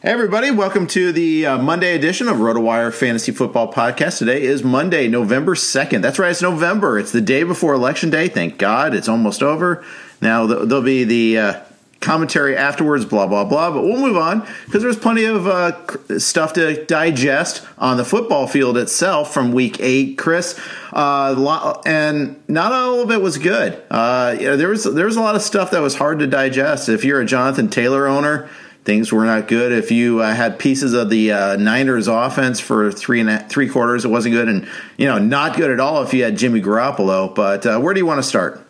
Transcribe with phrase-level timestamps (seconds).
[0.00, 4.18] Hey everybody, welcome to the uh, Monday edition of RotoWire Fantasy Football Podcast.
[4.18, 6.02] Today is Monday, November 2nd.
[6.02, 7.00] That's right, it's November.
[7.00, 8.28] It's the day before Election Day.
[8.28, 9.84] Thank God it's almost over.
[10.20, 11.60] Now, there'll be the uh,
[12.00, 13.72] commentary afterwards, blah, blah, blah.
[13.72, 18.46] But we'll move on because there's plenty of uh, stuff to digest on the football
[18.46, 20.56] field itself from week eight, Chris.
[20.92, 23.82] Uh, and not all of it was good.
[23.90, 26.28] Uh, you know, there was there was a lot of stuff that was hard to
[26.28, 26.88] digest.
[26.88, 28.48] If you're a Jonathan Taylor owner,
[28.88, 29.70] things were not good.
[29.70, 33.68] If you uh, had pieces of the uh, Niners offense for three and a, three
[33.68, 34.66] quarters, it wasn't good, and
[34.96, 37.34] you know not good at all if you had Jimmy Garoppolo.
[37.34, 38.66] But uh, where do you want to start?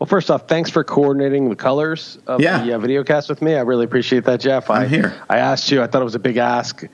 [0.00, 2.64] Well, first off, thanks for coordinating the colors of yeah.
[2.64, 3.54] the uh, video cast with me.
[3.54, 4.68] I really appreciate that, Jeff.
[4.68, 5.22] I'm I, here.
[5.30, 5.80] I asked you.
[5.80, 6.84] I thought it was a big ask.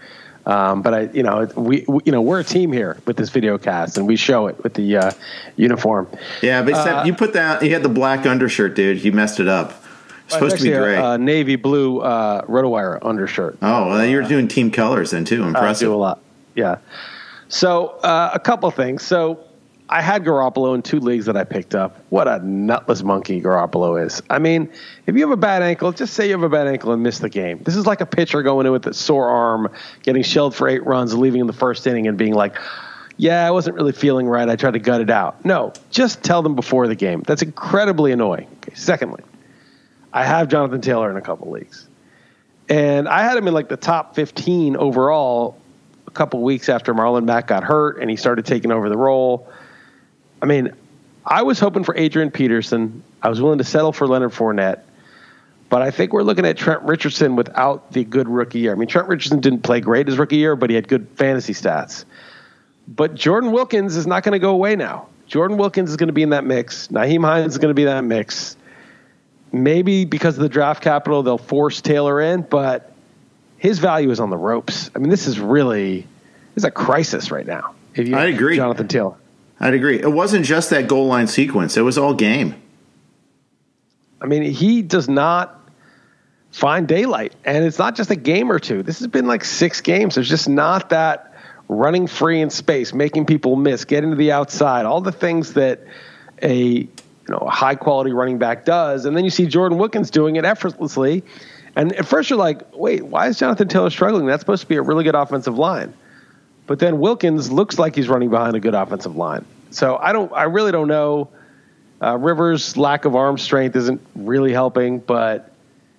[0.45, 3.31] Um, but I, you know, we, we, you know, we're a team here with this
[3.31, 5.13] video cast, and we show it with the uh,
[5.57, 6.07] uniform.
[6.43, 7.63] Yeah, but uh, you put that.
[7.63, 9.03] You had the black undershirt, dude.
[9.03, 9.85] You messed it up.
[10.31, 10.97] Supposed to be gray.
[10.97, 13.59] A, a navy blue uh, RotoWire undershirt.
[13.63, 15.43] Oh, well, you're doing team colors then too.
[15.43, 15.89] Impressive.
[15.89, 16.23] I do a lot.
[16.55, 16.79] Yeah.
[17.49, 19.03] So uh, a couple things.
[19.03, 19.45] So
[19.89, 21.99] I had Garoppolo in two leagues that I picked up.
[22.11, 24.23] What a nutless monkey Garoppolo is.
[24.31, 24.71] I mean,
[25.07, 27.19] if you have a bad ankle, just say you have a bad ankle and miss
[27.19, 27.61] the game.
[27.65, 29.69] This is like a pitcher going in with a sore arm,
[30.05, 32.57] getting shelled for eight runs, leaving in the first inning, and being like,
[33.17, 34.49] yeah, I wasn't really feeling right.
[34.49, 35.45] I tried to gut it out.
[35.45, 37.23] No, just tell them before the game.
[37.27, 38.47] That's incredibly annoying.
[38.59, 39.25] Okay, secondly,
[40.13, 41.87] I have Jonathan Taylor in a couple leagues.
[42.69, 45.61] And I had him in like the top 15 overall
[46.07, 49.49] a couple weeks after Marlon Mack got hurt and he started taking over the role.
[50.43, 50.73] I mean,
[51.25, 53.03] I was hoping for Adrian Peterson.
[53.23, 54.81] I was willing to settle for Leonard Fournette.
[55.69, 58.73] But I think we're looking at Trent Richardson without the good rookie year.
[58.73, 61.53] I mean, Trent Richardson didn't play great his rookie year, but he had good fantasy
[61.53, 62.05] stats.
[62.89, 65.07] But Jordan Wilkins is not going to go away now.
[65.29, 66.89] Jordan Wilkins is going to be in that mix.
[66.89, 68.57] Nyheim Hines is going to be in that mix.
[69.53, 72.93] Maybe because of the draft capital, they'll force Taylor in, but
[73.59, 74.91] his value is on the ropes.
[74.95, 76.01] I mean, this is really
[76.55, 77.75] this is a crisis right now.
[77.95, 79.15] If you I agree, Jonathan Taylor.
[79.59, 80.01] I'd agree.
[80.01, 82.55] It wasn't just that goal line sequence; it was all game.
[84.21, 85.59] I mean, he does not
[86.53, 88.83] find daylight, and it's not just a game or two.
[88.83, 90.15] This has been like six games.
[90.15, 91.35] There's just not that
[91.69, 95.81] running free in space, making people miss, getting to the outside, all the things that
[96.43, 96.89] a
[97.31, 99.05] you know, a high quality running back does.
[99.05, 101.23] And then you see Jordan Wilkins doing it effortlessly.
[101.77, 104.27] And at first you're like, wait, why is Jonathan Taylor struggling?
[104.27, 105.95] That's supposed to be a really good offensive line.
[106.67, 109.45] But then Wilkins looks like he's running behind a good offensive line.
[109.71, 111.29] So I don't, I really don't know
[112.03, 115.53] Uh, Rivers' lack of arm strength isn't really helping, but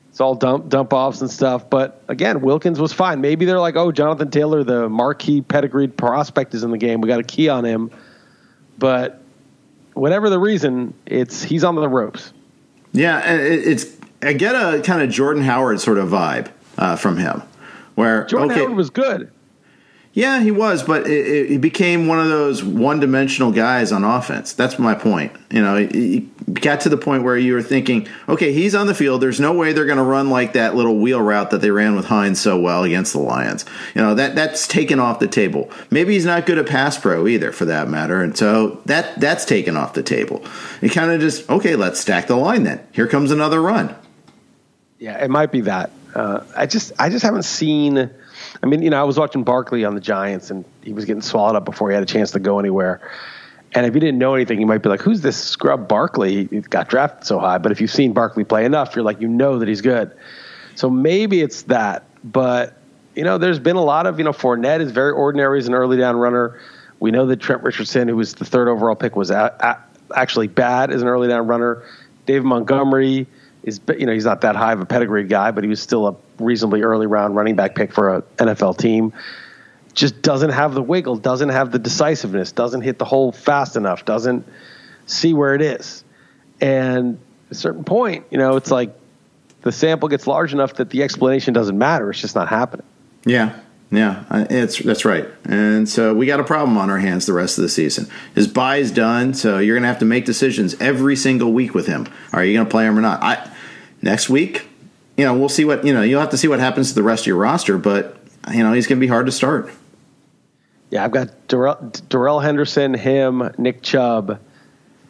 [0.10, 1.69] it's all dump dump offs and stuff.
[1.69, 3.22] But again, Wilkins was fine.
[3.22, 7.01] Maybe they're like, oh, Jonathan Taylor, the marquee pedigreed prospect, is in the game.
[7.01, 7.92] We got a key on him.
[8.80, 9.21] But
[9.94, 12.34] whatever the reason, it's he's on the ropes.
[12.94, 13.86] Yeah, it's
[14.22, 17.42] I get a kind of Jordan Howard sort of vibe uh, from him,
[17.96, 19.32] where Jordan okay, Howard was good.
[20.13, 24.52] Yeah, he was, but it, it, he became one of those one-dimensional guys on offense.
[24.52, 25.31] That's my point.
[25.50, 28.94] You know, he got to the point where you were thinking, okay, he's on the
[28.94, 29.22] field.
[29.22, 31.96] There's no way they're going to run like that little wheel route that they ran
[31.96, 33.63] with Hines so well against the Lions.
[33.96, 35.72] You know, that that's taken off the table.
[35.90, 38.22] Maybe he's not good at pass pro either, for that matter.
[38.22, 40.44] And so that that's taken off the table.
[40.81, 42.63] It kind of just okay, let's stack the line.
[42.63, 43.96] Then here comes another run.
[45.00, 45.90] Yeah, it might be that.
[46.13, 48.12] Uh, I just I just haven't seen
[48.64, 51.22] I mean, you know, I was watching Barkley on the Giants, and he was getting
[51.22, 53.02] swallowed up before he had a chance to go anywhere.
[53.74, 56.46] And if you didn't know anything, you might be like, "Who's this scrub Barkley?
[56.46, 59.28] He got drafted so high." But if you've seen Barkley play enough, you're like, you
[59.30, 60.12] know that he's good.
[60.76, 62.04] So maybe it's that.
[62.24, 62.74] But
[63.16, 65.74] you know, there's been a lot of you know, Fournette is very ordinary as an
[65.74, 66.60] early down runner.
[67.00, 70.48] We know that Trent Richardson, who was the third overall pick, was a- a- actually
[70.48, 71.82] bad as an early down runner.
[72.26, 73.26] Dave Montgomery
[73.64, 76.08] is you know he's not that high of a pedigree guy, but he was still
[76.08, 79.14] a reasonably early round running back pick for an NFL team.
[79.94, 84.06] Just doesn't have the wiggle, doesn't have the decisiveness, doesn't hit the hole fast enough,
[84.06, 84.48] doesn't
[85.06, 86.04] see where it is.
[86.62, 88.96] And a certain point, you know, it's like
[89.62, 92.10] the sample gets large enough that the explanation doesn't matter.
[92.10, 92.86] It's just not happening.
[93.26, 93.60] Yeah,
[93.92, 95.28] yeah, it's that's right.
[95.44, 98.08] And so we got a problem on our hands the rest of the season.
[98.34, 101.74] His buy is done, so you're going to have to make decisions every single week
[101.74, 102.08] with him.
[102.32, 103.22] Are you going to play him or not?
[103.22, 103.52] I
[104.02, 104.68] next week,
[105.22, 106.02] you know, we'll see what you know.
[106.02, 108.18] You'll have to see what happens to the rest of your roster, but
[108.52, 109.72] you know, he's going to be hard to start.
[110.90, 111.76] Yeah, I've got Darrell,
[112.10, 114.40] Darrell Henderson, him, Nick Chubb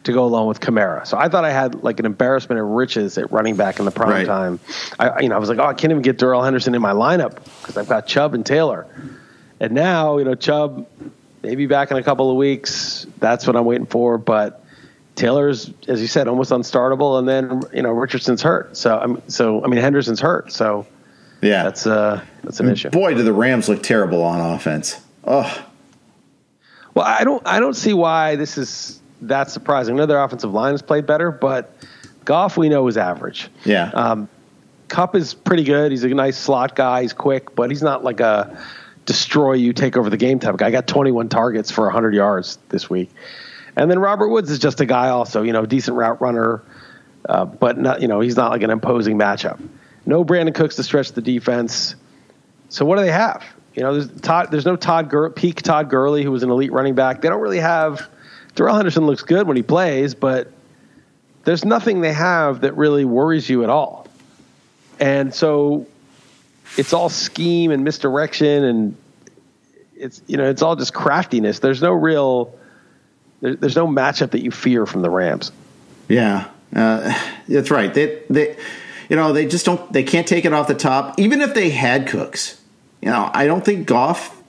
[0.04, 1.06] to go along with Kamara.
[1.06, 3.90] So I thought I had like an embarrassment of riches at running back in the
[3.90, 4.26] prime right.
[4.26, 4.60] time.
[4.98, 6.92] I, you know, I was like, oh, I can't even get Darrell Henderson in my
[6.92, 8.86] lineup because I've got Chubb and Taylor.
[9.60, 10.86] And now, you know, Chubb
[11.42, 13.06] maybe back in a couple of weeks.
[13.18, 14.18] That's what I'm waiting for.
[14.18, 14.61] But
[15.14, 18.76] Taylor's, as you said, almost unstartable, and then you know Richardson's hurt.
[18.76, 20.52] So I'm so I mean Henderson's hurt.
[20.52, 20.86] So
[21.42, 22.90] yeah, that's uh that's an issue.
[22.90, 25.00] Boy, do the Rams look terrible on offense.
[25.24, 25.66] Oh.
[26.94, 29.94] Well, I don't I don't see why this is that surprising.
[29.94, 31.74] I know their offensive line has played better, but
[32.24, 33.48] Goff we know is average.
[33.64, 33.90] Yeah.
[33.90, 34.28] Um,
[34.88, 35.90] Kupp is pretty good.
[35.90, 37.02] He's a nice slot guy.
[37.02, 38.62] He's quick, but he's not like a
[39.06, 40.66] destroy you, take over the game type guy.
[40.68, 43.10] I got 21 targets for 100 yards this week.
[43.76, 46.62] And then Robert Woods is just a guy, also, you know, decent route runner,
[47.28, 49.60] uh, but not, you know, he's not like an imposing matchup.
[50.04, 51.94] No Brandin Cooks to stretch the defense.
[52.68, 53.44] So what do they have?
[53.74, 54.50] You know, there's Todd.
[54.50, 57.22] There's no Todd Gur- peak Todd Gurley, who was an elite running back.
[57.22, 58.06] They don't really have.
[58.54, 60.52] Darrell Henderson looks good when he plays, but
[61.44, 64.06] there's nothing they have that really worries you at all.
[65.00, 65.86] And so
[66.76, 68.96] it's all scheme and misdirection, and
[69.96, 71.60] it's you know it's all just craftiness.
[71.60, 72.54] There's no real
[73.42, 75.52] there, there's no matchup that you fear from the Rams.
[76.08, 77.92] Yeah, uh, that's right.
[77.92, 78.56] They they
[79.10, 81.18] you know they just don't they can't take it off the top.
[81.18, 82.58] Even if they had Cooks,
[83.02, 84.40] you know I don't think Goff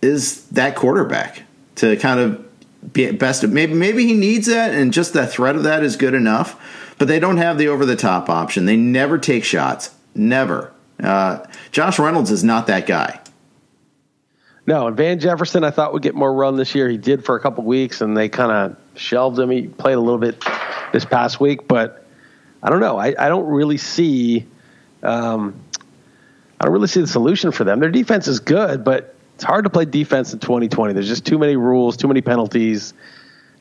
[0.00, 1.42] is that quarterback
[1.76, 3.46] to kind of be best.
[3.46, 6.58] Maybe maybe he needs that, and just the threat of that is good enough.
[6.98, 8.66] But they don't have the over the top option.
[8.66, 9.94] They never take shots.
[10.14, 10.72] Never.
[11.02, 13.18] Uh, Josh Reynolds is not that guy.
[14.66, 16.88] No, and Van Jefferson I thought would get more run this year.
[16.88, 19.50] He did for a couple weeks, and they kind of shelved him.
[19.50, 20.42] He played a little bit
[20.92, 22.06] this past week, but
[22.62, 22.96] I don't know.
[22.96, 24.46] I, I don't really see.
[25.02, 25.60] Um,
[26.60, 27.80] I don't really see the solution for them.
[27.80, 30.94] Their defense is good, but it's hard to play defense in 2020.
[30.94, 32.94] There's just too many rules, too many penalties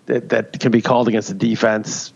[0.05, 2.13] that, that can be called against the defense.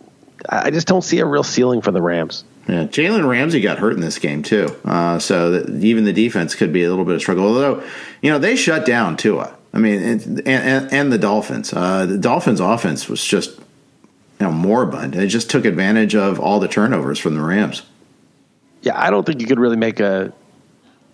[0.48, 2.44] I just don't see a real ceiling for the Rams.
[2.68, 6.56] Yeah, Jalen Ramsey got hurt in this game too, uh, so that even the defense
[6.56, 7.46] could be a little bit of struggle.
[7.46, 7.84] Although,
[8.22, 9.56] you know, they shut down Tua.
[9.72, 11.74] I mean, and and, and the Dolphins.
[11.74, 13.60] Uh, the Dolphins' offense was just
[14.40, 15.14] you know moribund.
[15.14, 17.84] They just took advantage of all the turnovers from the Rams.
[18.82, 20.34] Yeah, I don't think you could really make a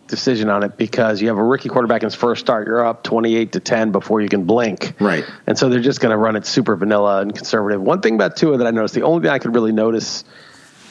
[0.08, 2.68] decision on it because you have a rookie quarterback in his first start.
[2.68, 4.94] You're up 28 to 10 before you can blink.
[5.00, 5.24] Right.
[5.48, 7.82] And so they're just going to run it super vanilla and conservative.
[7.82, 10.26] One thing about Tua that I noticed, the only thing I could really notice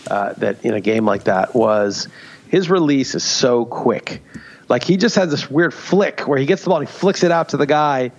[0.09, 2.09] uh, that in a game like that was
[2.49, 4.23] his release is so quick.
[4.69, 7.23] Like he just has this weird flick where he gets the ball and he flicks
[7.23, 8.12] it out to the guy.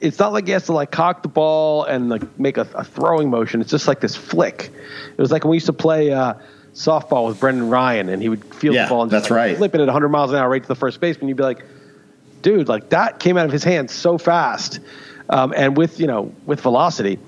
[0.00, 2.84] It's not like he has to like cock the ball and like make a, a
[2.84, 3.60] throwing motion.
[3.60, 4.70] It's just like this flick.
[5.16, 6.34] It was like when we used to play uh,
[6.74, 9.36] softball with Brendan Ryan and he would feel yeah, the ball and just that's like,
[9.36, 9.56] right.
[9.56, 11.28] flip it at 100 miles an hour right to the first baseman.
[11.28, 11.64] You'd be like,
[12.40, 14.80] dude, like that came out of his hands so fast
[15.28, 17.18] um, and with you know with velocity.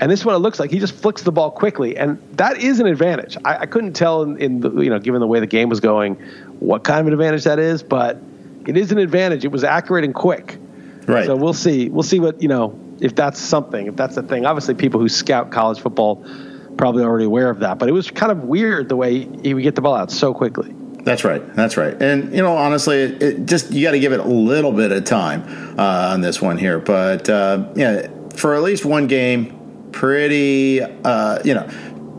[0.00, 0.70] And this is what it looks like.
[0.70, 3.36] He just flicks the ball quickly, and that is an advantage.
[3.44, 5.80] I, I couldn't tell in, in, the you know given the way the game was
[5.80, 6.14] going,
[6.58, 8.18] what kind of an advantage that is, but
[8.66, 9.44] it is an advantage.
[9.44, 10.58] It was accurate and quick.
[11.06, 11.26] Right.
[11.26, 11.90] So we'll see.
[11.90, 13.86] We'll see what you know if that's something.
[13.86, 14.46] If that's the thing.
[14.46, 16.24] Obviously, people who scout college football
[16.78, 17.78] probably already aware of that.
[17.78, 20.32] But it was kind of weird the way he would get the ball out so
[20.32, 20.74] quickly.
[21.04, 21.54] That's right.
[21.54, 22.00] That's right.
[22.00, 24.92] And you know, honestly, it, it just you got to give it a little bit
[24.92, 26.78] of time uh, on this one here.
[26.78, 29.59] But uh, yeah, for at least one game,
[29.92, 31.68] pretty uh, you know,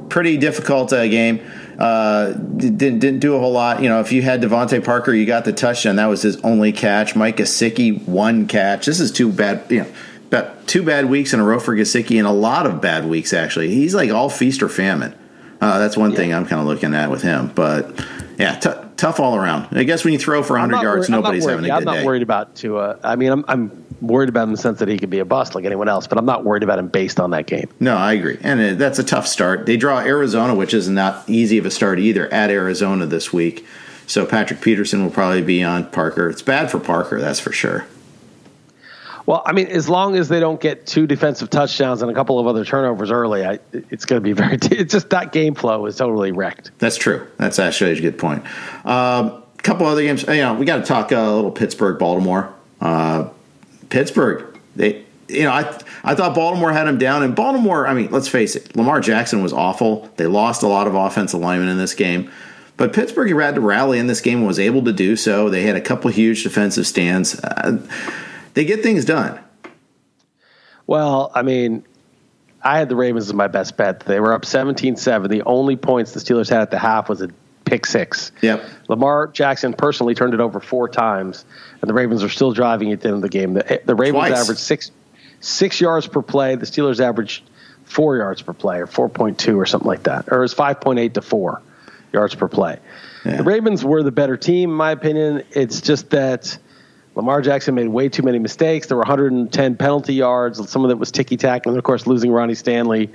[0.09, 1.39] pretty difficult uh, game.
[1.79, 3.81] Uh, didn't didn't do a whole lot.
[3.81, 5.95] You know, if you had DeVante Parker, you got the touchdown.
[5.95, 7.15] That was his only catch.
[7.15, 8.85] Mike Gesicki one catch.
[8.85, 9.63] This is too bad.
[9.71, 9.91] You know,
[10.27, 13.33] about two bad weeks in a row for Gesicki, and a lot of bad weeks
[13.33, 13.69] actually.
[13.69, 15.15] He's like all feast or famine.
[15.59, 16.17] Uh, that's one yeah.
[16.17, 17.51] thing I'm kind of looking at with him.
[17.53, 18.05] But
[18.37, 19.67] yeah, t- tough all around.
[19.71, 21.73] I guess when you throw for 100 yards, worried, nobody's having a good day.
[21.73, 22.05] I'm not day.
[22.05, 22.99] worried about Tua.
[23.03, 25.25] I mean, I'm, I'm worried about him in the sense that he could be a
[25.25, 27.67] bust like anyone else, but I'm not worried about him based on that game.
[27.79, 28.37] No, I agree.
[28.41, 29.65] And it, that's a tough start.
[29.65, 33.65] They draw Arizona, which is not easy of a start either, at Arizona this week.
[34.05, 36.29] So Patrick Peterson will probably be on Parker.
[36.29, 37.85] It's bad for Parker, that's for sure.
[39.25, 42.39] Well, I mean, as long as they don't get two defensive touchdowns and a couple
[42.39, 44.57] of other turnovers early, I, it's going to be very.
[44.61, 46.71] It's just that game flow is totally wrecked.
[46.79, 47.27] That's true.
[47.37, 48.43] That's actually a good point.
[48.85, 50.23] A um, couple other games.
[50.23, 52.53] You know, we got to talk a little Pittsburgh, Baltimore.
[52.79, 53.29] Uh,
[53.89, 55.05] Pittsburgh, they.
[55.27, 57.87] You know, I I thought Baltimore had him down, and Baltimore.
[57.87, 60.09] I mean, let's face it, Lamar Jackson was awful.
[60.17, 62.29] They lost a lot of offensive linemen in this game.
[62.81, 65.49] But Pittsburgh had to rally in this game and was able to do so.
[65.49, 67.39] They had a couple huge defensive stands.
[67.39, 67.77] Uh,
[68.53, 69.39] they get things done.
[70.87, 71.85] Well, I mean,
[72.61, 74.01] I had the Ravens as my best bet.
[74.01, 75.29] They were up 17-7.
[75.29, 77.29] The only points the Steelers had at the half was a
[77.65, 78.31] pick six.
[78.41, 78.63] Yep.
[78.87, 81.45] Lamar Jackson personally turned it over four times,
[81.81, 83.53] and the Ravens are still driving at the end of the game.
[83.53, 84.39] The, the Ravens Twice.
[84.39, 84.91] averaged six
[85.39, 86.55] six yards per play.
[86.55, 87.43] The Steelers averaged
[87.85, 90.25] four yards per play, or 4.2 or something like that.
[90.29, 91.61] Or it was 5.8 to four
[92.13, 92.79] yards per play.
[93.25, 93.37] Yeah.
[93.37, 95.43] The Ravens were the better team, in my opinion.
[95.51, 96.57] It's just that–
[97.15, 98.87] Lamar Jackson made way too many mistakes.
[98.87, 100.69] There were 110 penalty yards.
[100.69, 103.09] Some of it was ticky tack, and of course, losing Ronnie Stanley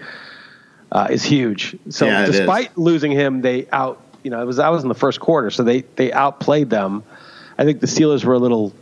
[0.92, 1.76] uh, is huge.
[1.88, 4.02] So, Yeah, despite losing him, they out.
[4.22, 7.04] You know, it was that was in the first quarter, so they they outplayed them.
[7.56, 8.74] I think the Steelers were a little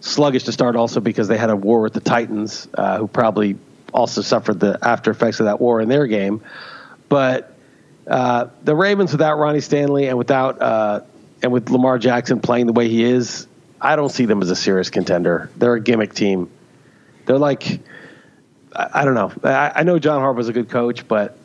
[0.00, 3.56] sluggish to start, also because they had a war with the Titans, uh, who probably
[3.92, 6.42] also suffered the after effects of that war in their game.
[7.08, 7.54] But
[8.06, 11.00] uh, the Ravens, without Ronnie Stanley and without uh,
[11.42, 13.46] and with Lamar Jackson playing the way he is,
[13.80, 15.50] I don't see them as a serious contender.
[15.56, 16.50] They're a gimmick team.
[17.26, 17.80] They're like,
[18.74, 19.32] I, I don't know.
[19.42, 21.38] I, I know John Harbaugh's a good coach, but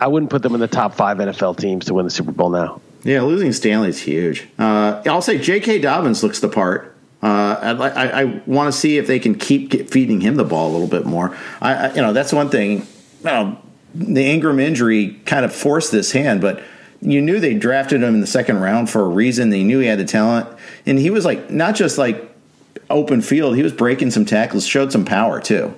[0.00, 2.50] I wouldn't put them in the top five NFL teams to win the Super Bowl
[2.50, 2.80] now.
[3.04, 4.48] Yeah, losing Stanley's huge.
[4.58, 5.80] Uh, I'll say J.K.
[5.80, 6.96] Dobbins looks the part.
[7.22, 10.70] Uh, li- I, I want to see if they can keep feeding him the ball
[10.70, 11.36] a little bit more.
[11.60, 12.80] I, I you know, that's one thing.
[12.80, 13.58] You know,
[13.94, 16.62] the Ingram injury kind of forced this hand, but
[17.04, 19.50] you knew they drafted him in the second round for a reason.
[19.50, 20.48] They knew he had the talent,
[20.86, 22.34] and he was like not just like
[22.88, 23.56] open field.
[23.56, 25.74] He was breaking some tackles, showed some power too.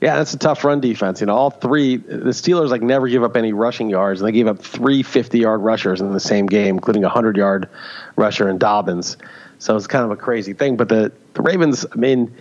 [0.00, 1.20] Yeah, that's a tough run defense.
[1.20, 4.32] You know, all three the Steelers like never give up any rushing yards, and they
[4.32, 7.68] gave up three 50 yard rushers in the same game, including a hundred yard
[8.16, 9.16] rusher in Dobbins.
[9.58, 10.76] So it's kind of a crazy thing.
[10.76, 12.34] But the the Ravens, I mean,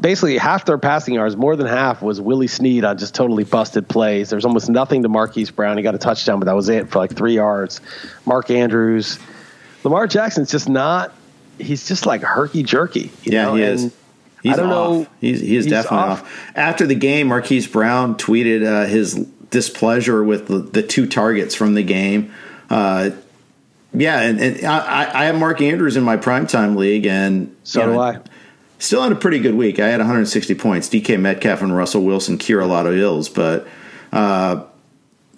[0.00, 3.88] basically half their passing yards, more than half, was Willie Snead on just totally busted
[3.88, 4.30] plays.
[4.30, 5.76] There's almost nothing to Marquise Brown.
[5.76, 7.80] He got a touchdown, but that was it for like three yards.
[8.26, 9.18] Mark Andrews,
[9.84, 11.12] Lamar Jackson's just not.
[11.58, 13.10] He's just like herky jerky.
[13.22, 13.54] Yeah, know?
[13.54, 13.94] he And is.
[14.42, 14.72] He's I don't off.
[14.72, 15.06] know.
[15.20, 16.22] He's, he is He's definitely off.
[16.22, 16.52] off.
[16.56, 19.14] After the game, Marquise Brown tweeted uh, his
[19.50, 22.34] displeasure with the, the two targets from the game.
[22.68, 23.10] Uh,
[23.94, 27.86] yeah, and, and I, I have Mark Andrews in my primetime league, and So you
[27.86, 28.20] know, do I.
[28.82, 29.78] Still had a pretty good week.
[29.78, 30.88] I had 160 points.
[30.88, 33.68] DK Metcalf and Russell Wilson cure a lot of ills, but
[34.10, 34.64] uh,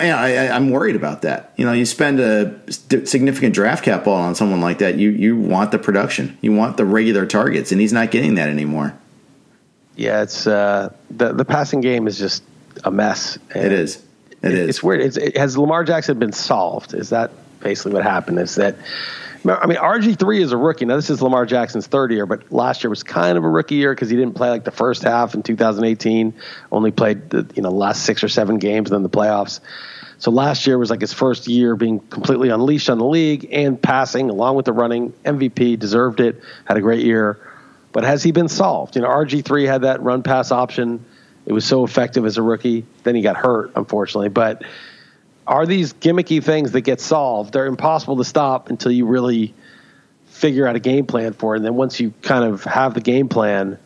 [0.00, 1.52] yeah, I, I'm worried about that.
[1.58, 4.96] You know, you spend a significant draft capital on someone like that.
[4.96, 6.38] You you want the production.
[6.40, 8.94] You want the regular targets, and he's not getting that anymore.
[9.94, 12.42] Yeah, it's uh, the the passing game is just
[12.82, 13.38] a mess.
[13.54, 14.02] It is.
[14.40, 14.68] It is.
[14.70, 15.02] It's weird.
[15.02, 16.94] It's, it, has Lamar Jackson been solved?
[16.94, 18.38] Is that basically what happened?
[18.38, 18.76] Is that
[19.46, 20.84] I mean RG three is a rookie.
[20.84, 23.74] Now this is Lamar Jackson's third year, but last year was kind of a rookie
[23.76, 26.34] year because he didn't play like the first half in 2018.
[26.72, 29.60] Only played the you know last six or seven games, and then the playoffs.
[30.18, 33.80] So last year was like his first year being completely unleashed on the league and
[33.80, 35.12] passing along with the running.
[35.24, 36.40] MVP deserved it.
[36.64, 37.38] Had a great year.
[37.92, 38.96] But has he been solved?
[38.96, 41.04] You know, RG3 had that run pass option.
[41.46, 42.86] It was so effective as a rookie.
[43.02, 44.30] Then he got hurt, unfortunately.
[44.30, 44.62] But
[45.46, 47.52] are these gimmicky things that get solved?
[47.52, 49.54] They're impossible to stop until you really
[50.26, 51.58] figure out a game plan for it.
[51.58, 53.78] And then once you kind of have the game plan,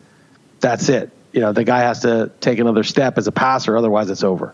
[0.59, 1.11] that's it.
[1.31, 4.53] you know the guy has to take another step as a passer, otherwise it's over.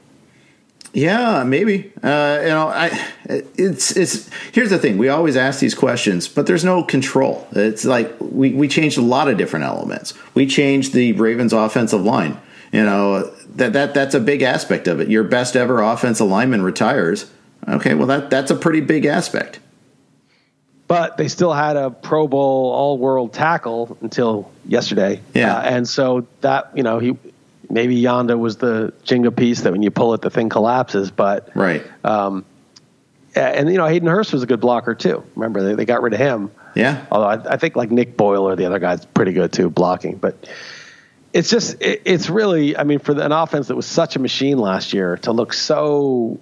[0.93, 1.91] Yeah, maybe.
[2.01, 4.97] Uh, you know, I it's it's here's the thing.
[4.97, 7.45] We always ask these questions, but there's no control.
[7.51, 10.13] It's like we we changed a lot of different elements.
[10.35, 12.39] We changed the Ravens offensive line.
[12.71, 15.09] You know, that that that's a big aspect of it.
[15.09, 17.31] Your best ever offensive lineman retires.
[17.67, 19.59] Okay, well that that's a pretty big aspect.
[20.88, 25.21] But they still had a Pro Bowl All World tackle until yesterday.
[25.33, 27.17] Yeah, uh, and so that you know he
[27.69, 31.09] maybe Yanda was the Jenga piece that when you pull it, the thing collapses.
[31.09, 31.83] But right.
[32.03, 32.45] Um,
[33.35, 35.24] and you know Hayden Hurst was a good blocker too.
[35.35, 36.51] Remember they, they got rid of him.
[36.75, 37.05] Yeah.
[37.12, 40.17] Although I, I think like Nick Boyle or the other guy's pretty good too blocking,
[40.17, 40.47] but
[41.35, 44.57] it's just it, it's really I mean for an offense that was such a machine
[44.57, 46.39] last year to look so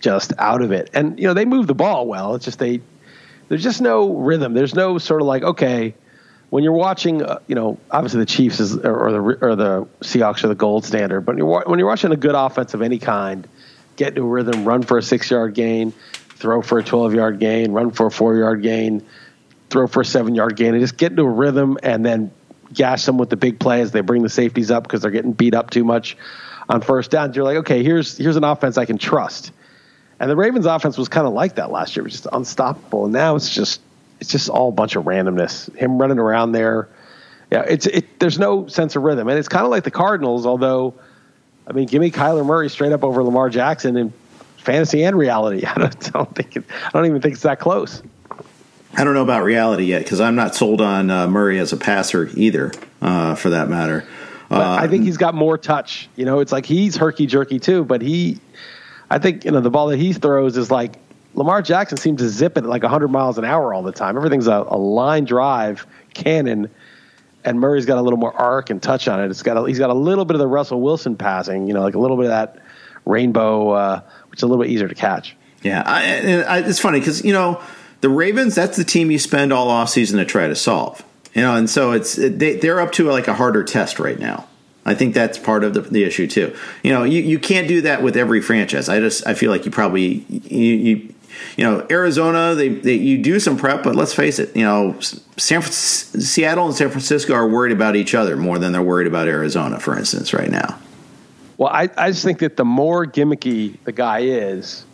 [0.00, 2.34] just out of it, and you know they move the ball well.
[2.34, 2.80] It's just they
[3.48, 4.54] there's just no rhythm.
[4.54, 5.94] There's no sort of like okay
[6.48, 10.44] when you're watching, uh, you know, obviously the Chiefs is, or, the or the Seahawks
[10.44, 11.22] are the gold standard.
[11.22, 13.48] But when you're, when you're watching a good offense of any kind,
[13.96, 17.38] get into a rhythm, run for a six yard gain, throw for a 12 yard
[17.38, 19.02] gain, run for a four yard gain,
[19.70, 22.30] throw for a seven yard gain, and just get into a rhythm and then
[22.72, 23.92] gash them with the big plays.
[23.92, 26.16] They bring the safeties up because they're getting beat up too much
[26.68, 27.36] on first downs.
[27.36, 29.52] You're like, okay, here's here's an offense I can trust.
[30.20, 32.02] And the Ravens offense was kind of like that last year.
[32.02, 33.04] It was just unstoppable.
[33.04, 33.80] And now it's just
[34.20, 35.74] it's just all a bunch of randomness.
[35.76, 36.88] Him running around there.
[37.50, 38.20] Yeah, it's it.
[38.20, 40.46] There's no sense of rhythm, and it's kind of like the Cardinals.
[40.46, 40.94] Although,
[41.66, 44.12] I mean, give me Kyler Murray straight up over Lamar Jackson in
[44.58, 45.66] fantasy and reality.
[45.66, 48.02] I don't, I don't think it, I don't even think it's that close.
[48.94, 51.76] I don't know about reality yet because I'm not sold on uh, Murray as a
[51.76, 54.06] passer either, uh, for that matter.
[54.50, 56.10] Uh, I think he's got more touch.
[56.14, 58.38] You know, it's like he's herky jerky too, but he,
[59.08, 60.96] I think you know the ball that he throws is like
[61.34, 64.16] Lamar Jackson seems to zip it like 100 miles an hour all the time.
[64.16, 66.68] Everything's a, a line drive cannon,
[67.44, 69.30] and Murray's got a little more arc and touch on it.
[69.30, 71.80] It's got a, he's got a little bit of the Russell Wilson passing, you know,
[71.80, 72.58] like a little bit of that
[73.06, 75.34] rainbow, uh, which is a little bit easier to catch.
[75.62, 77.62] Yeah, I, I, it's funny because you know
[78.02, 78.54] the Ravens.
[78.54, 81.02] That's the team you spend all offseason to try to solve.
[81.34, 84.46] You know, and so it's they, they're up to like a harder test right now.
[84.84, 86.54] I think that's part of the, the, issue too.
[86.82, 88.88] You know, you, you can't do that with every franchise.
[88.88, 91.14] I just I feel like you probably you, you
[91.56, 94.98] you know, Arizona, they, they, you do some prep, but let's face it, you know,
[95.36, 99.28] San Seattle and San Francisco are worried about each other more than they're worried about
[99.28, 100.78] Arizona, for instance, right now.
[101.56, 104.84] Well, I, I just think that the more gimmicky the guy is,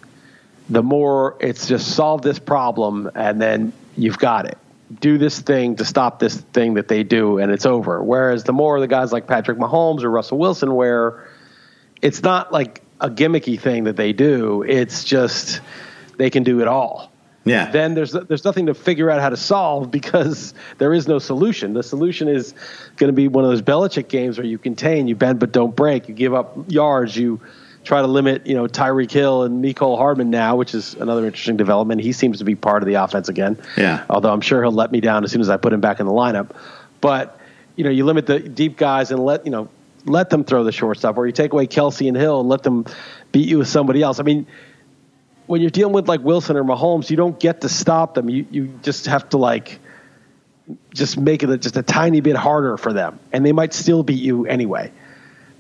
[0.69, 4.59] the more it's just solve this problem and then you've got it.
[5.01, 8.03] Do this thing to stop this thing that they do and it's over.
[8.03, 11.29] Whereas the more the guys like Patrick Mahomes or Russell Wilson, where
[12.01, 15.61] it's not like a gimmicky thing that they do, it's just
[16.17, 17.13] they can do it all.
[17.45, 17.71] Yeah.
[17.71, 21.73] Then there's there's nothing to figure out how to solve because there is no solution.
[21.73, 22.55] The solution is
[22.97, 25.75] going to be one of those Belichick games where you contain, you bend but don't
[25.75, 27.41] break, you give up yards, you
[27.89, 31.57] try to limit, you know, Tyreek Hill and Mecole Hardman now, which is another interesting
[31.57, 32.03] development.
[32.03, 33.59] He seems to be part of the offense again.
[33.79, 34.05] Yeah.
[34.11, 36.05] Although I'm sure he'll let me down as soon as I put him back in
[36.05, 36.51] the lineup.
[37.01, 37.41] But
[37.77, 39.71] you know, you limit the deep guys and let you know
[40.05, 42.63] let them throw the short stuff, or you take away Kelce and Hill and let
[42.63, 42.85] them
[43.33, 44.21] beat you with somebody else.
[44.21, 44.47] I mean
[45.47, 48.29] when you're dealing with like Wilson or Mahomes, you don't get to stop them.
[48.29, 49.81] You you just have to like
[50.95, 54.23] just make it just a tiny bit harder for them, and they might still beat
[54.23, 54.93] you anyway.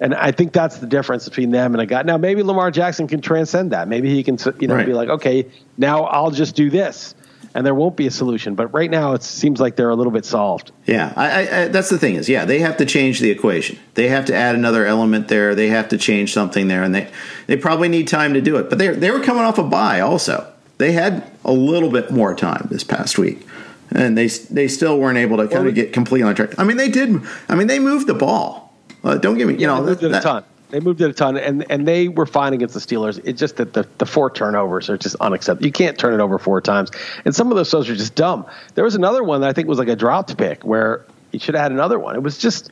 [0.01, 2.03] And I think that's the difference between them and a guy.
[2.03, 3.89] Now maybe Lamar Jackson can transcend that.
[3.89, 4.87] Maybe he can you know right.
[4.87, 7.15] be like, okay, now I'll just do this
[7.55, 8.55] and there won't be a solution.
[8.55, 10.71] But right now, it seems like they're a little bit solved.
[10.87, 13.79] Yeah, I, I, that's the thing is, yeah, they have to change the equation.
[13.95, 15.55] They have to add another element there.
[15.55, 17.11] They have to change something there, and they
[17.47, 18.69] they probably need time to do it.
[18.69, 20.53] But they they were coming off a bye also.
[20.79, 23.47] They had a little bit more time this past week,
[23.91, 26.51] and they they still weren't able to kind of get completely on track.
[26.59, 27.21] I mean, they did.
[27.49, 28.68] I mean, they moved the ball.
[29.09, 29.55] Uh, don't get me.
[29.55, 30.45] You yeah, know, they moved that, a ton.
[30.69, 33.19] They moved it a ton, and, and they were fine against the Steelers.
[33.25, 35.65] It's just that the, the four turnovers are just unacceptable.
[35.65, 36.91] You can't turn it over four times.
[37.25, 38.45] And some of those throws are just dumb.
[38.75, 41.55] There was another one that I think was like a dropped pick where you should
[41.55, 42.17] have had another one.
[42.17, 42.71] It was just,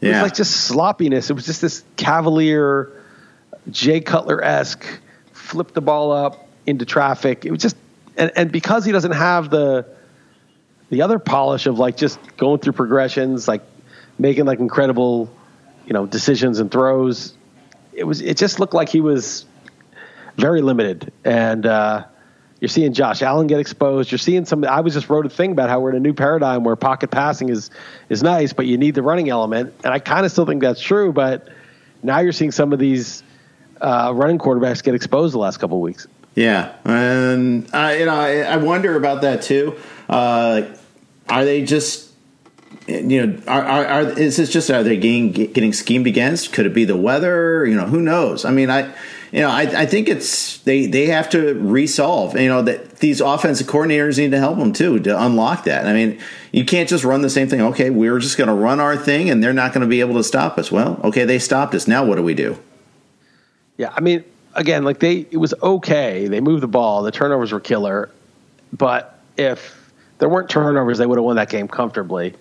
[0.00, 1.30] it was like just sloppiness.
[1.30, 2.90] It was just this cavalier,
[3.70, 4.84] Jay Cutler esque,
[5.32, 7.44] flip the ball up into traffic.
[7.44, 7.76] It was just,
[8.16, 9.86] and, and because he doesn't have the,
[10.90, 13.62] the other polish of like just going through progressions, like
[14.18, 15.30] making like incredible
[15.88, 17.34] you know decisions and throws.
[17.92, 19.46] It was it just looked like he was
[20.36, 22.04] very limited, and uh,
[22.60, 24.12] you're seeing Josh Allen get exposed.
[24.12, 24.64] You're seeing some.
[24.64, 27.10] I was just wrote a thing about how we're in a new paradigm where pocket
[27.10, 27.70] passing is
[28.10, 30.80] is nice, but you need the running element, and I kind of still think that's
[30.80, 31.12] true.
[31.12, 31.48] But
[32.02, 33.22] now you're seeing some of these
[33.80, 36.06] uh, running quarterbacks get exposed the last couple of weeks.
[36.34, 39.76] Yeah, and uh, you know I, I, wonder about that too.
[40.08, 40.62] Uh,
[41.28, 42.07] are they just
[42.86, 46.52] you know, are, are, are, is this just are they getting getting schemed against?
[46.52, 47.66] Could it be the weather?
[47.66, 48.44] You know, who knows?
[48.44, 48.92] I mean, I
[49.30, 52.38] you know, I, I think it's they they have to resolve.
[52.38, 55.86] You know that these offensive coordinators need to help them too to unlock that.
[55.86, 56.18] I mean,
[56.50, 57.60] you can't just run the same thing.
[57.60, 60.14] Okay, we're just going to run our thing, and they're not going to be able
[60.14, 60.72] to stop us.
[60.72, 61.86] Well, okay, they stopped us.
[61.86, 62.58] Now what do we do?
[63.76, 66.26] Yeah, I mean, again, like they it was okay.
[66.26, 67.02] They moved the ball.
[67.02, 68.10] The turnovers were killer,
[68.72, 72.34] but if there weren't turnovers, they would have won that game comfortably.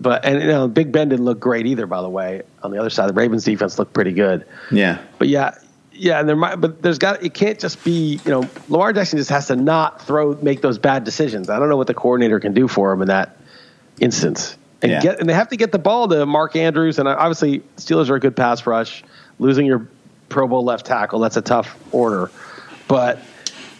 [0.00, 1.86] But and you know, Big Ben didn't look great either.
[1.86, 4.46] By the way, on the other side, the Ravens defense looked pretty good.
[4.70, 4.98] Yeah.
[5.18, 5.56] But yeah,
[5.92, 9.18] yeah, and there might, but there's got it can't just be you know Lamar Jackson
[9.18, 11.48] just has to not throw make those bad decisions.
[11.48, 13.36] I don't know what the coordinator can do for him in that
[14.00, 14.56] instance.
[14.82, 15.00] And Yeah.
[15.00, 18.10] get and they have to get the ball to Mark Andrews and uh, obviously Steelers
[18.10, 19.04] are a good pass rush.
[19.38, 19.86] Losing your
[20.28, 22.30] Pro Bowl left tackle that's a tough order,
[22.88, 23.20] but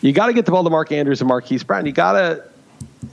[0.01, 1.87] you got to get the ball to Mark Andrews and Marquise Brown.
[1.87, 2.45] You got to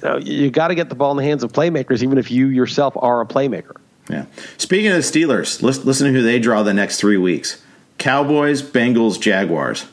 [0.03, 2.47] know you got to get the ball in the hands of playmakers, even if you
[2.47, 3.77] yourself are a playmaker.
[4.09, 4.25] Yeah.
[4.57, 7.61] Speaking of the Steelers, listen, listen to who they draw the next three weeks:
[7.97, 9.85] Cowboys, Bengals, Jaguars.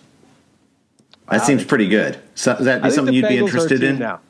[1.30, 2.18] That seems pretty good.
[2.34, 3.98] So, is that think something you'd be Bengals a interested in?
[3.98, 4.20] now.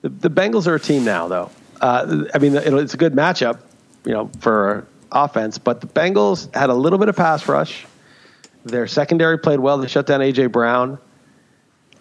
[0.00, 1.50] The, the Bengals are a team now, though.
[1.80, 3.60] Uh, I mean, it, it's a good matchup,
[4.04, 5.58] you know, for offense.
[5.58, 7.86] But the Bengals had a little bit of pass rush.
[8.64, 9.78] Their secondary played well.
[9.78, 10.98] They shut down AJ Brown,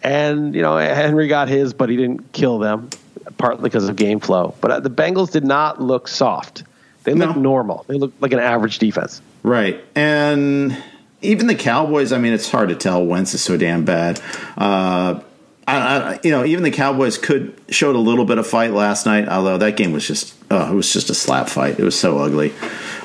[0.05, 2.89] and you know Henry got his, but he didn't kill them,
[3.37, 4.53] partly because of game flow.
[4.61, 6.63] But uh, the Bengals did not look soft.
[7.03, 7.41] They looked No.
[7.41, 7.85] normal.
[7.87, 9.21] They looked like an average defense.
[9.43, 9.83] Right.
[9.95, 10.75] And
[11.21, 13.05] even the Cowboys, I mean, it's hard to tell.
[13.05, 14.19] Wentz is so damn bad.
[14.57, 15.19] Uh,
[15.67, 19.05] I, I, you know, even the Cowboys could showed a little bit of fight last
[19.05, 21.79] night, although that game was just, oh, it was just a slap fight.
[21.79, 22.53] It was so ugly.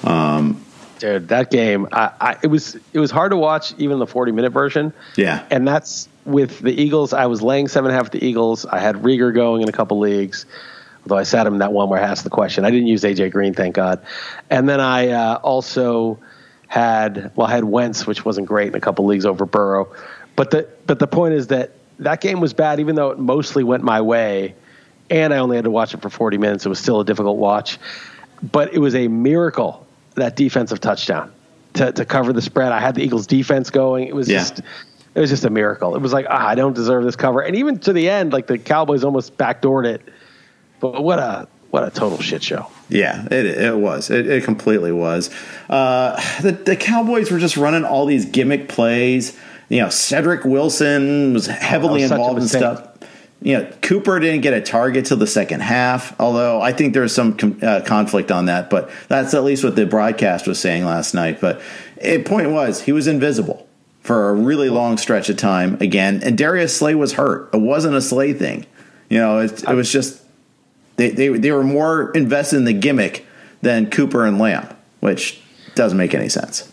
[0.05, 0.63] Um,
[0.99, 4.33] Dude, that game, I, I, it was it was hard to watch, even the forty
[4.33, 4.93] minute version.
[5.17, 5.43] Yeah.
[5.51, 7.13] and that's with the Eagles.
[7.13, 8.67] I was laying seven and a half with the Eagles.
[8.67, 10.47] I had Reagor going in a couple leagues,
[11.05, 12.65] although I sat him in that one where I asked the question.
[12.65, 14.01] I didn't use AJ Green, thank God.
[14.51, 16.19] And then I uh, also
[16.69, 19.93] had well, I had Wentz, which wasn't great in a couple leagues over Burrow.
[20.37, 23.65] But the but the point is that that game was bad, even though it mostly
[23.65, 24.55] went my way,
[25.11, 26.65] and I only had to watch it for forty minutes.
[26.65, 27.79] It was still a difficult watch,
[28.43, 31.33] but it was a miracle that defensive touchdown
[31.75, 32.73] to, to cover the spread.
[32.73, 34.07] I had the Eagles defense going.
[34.07, 34.39] It was Yeah.
[34.39, 34.61] just
[35.15, 35.97] it was just a miracle.
[35.97, 37.41] It was like, ah, I don't deserve this cover.
[37.41, 40.03] And even to the end, like the Cowboys almost backdoored it.
[40.79, 42.67] But what a what a total shit show.
[42.89, 44.11] Yeah, it it was.
[44.11, 45.31] It, it completely was.
[45.69, 49.37] Uh, the the Cowboys were just running all these gimmick plays.
[49.69, 52.87] You know, Cedric Wilson was heavily was involved in stuff.
[53.43, 56.19] You know, Cooper didn't get a target till the second half.
[56.21, 59.77] Although I think there's some com- uh, conflict on that, but that's at least what
[59.77, 61.41] the broadcast was saying last night.
[61.41, 61.61] But
[61.97, 63.67] it, point was, he was invisible
[64.03, 67.51] for a really long stretch of time again, and Darius Slay was hurt.
[67.55, 68.67] It wasn't a Slay thing.
[69.09, 70.23] You know, it, it was just
[70.97, 73.27] they, they they were more invested in the gimmick
[73.63, 74.69] than Cooper and Lamb,
[75.01, 75.41] which
[75.75, 76.67] doesn't make any sense.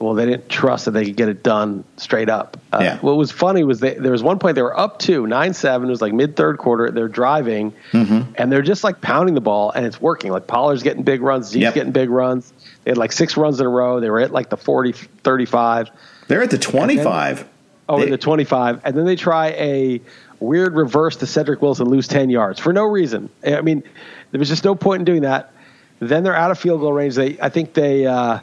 [0.00, 2.58] Well, they didn't trust that they could get it done straight up.
[2.72, 2.98] Uh, Yeah.
[2.98, 5.88] What was funny was they, there was one point they were up two, nine seven.
[5.88, 6.90] It was like mid third quarter.
[6.90, 8.32] They're driving, Mm-hmm.
[8.36, 10.30] and they're just like pounding the ball, and it's working.
[10.32, 11.74] Like Pollard's getting big runs, Z's Yep.
[11.74, 12.52] getting big runs.
[12.82, 14.00] They had like six runs in a row.
[14.00, 15.90] They were at like the 40, 35.
[16.28, 17.44] They're at the twenty five.
[17.88, 20.00] over They- the 25, and then they try a
[20.40, 23.28] weird reverse to Cedric Wilson, lose 10 yards for no reason.
[23.46, 23.82] I mean,
[24.30, 25.52] there was just no point in doing that.
[26.00, 27.14] Then they're out of field goal range.
[27.14, 28.38] They, I think they, uh,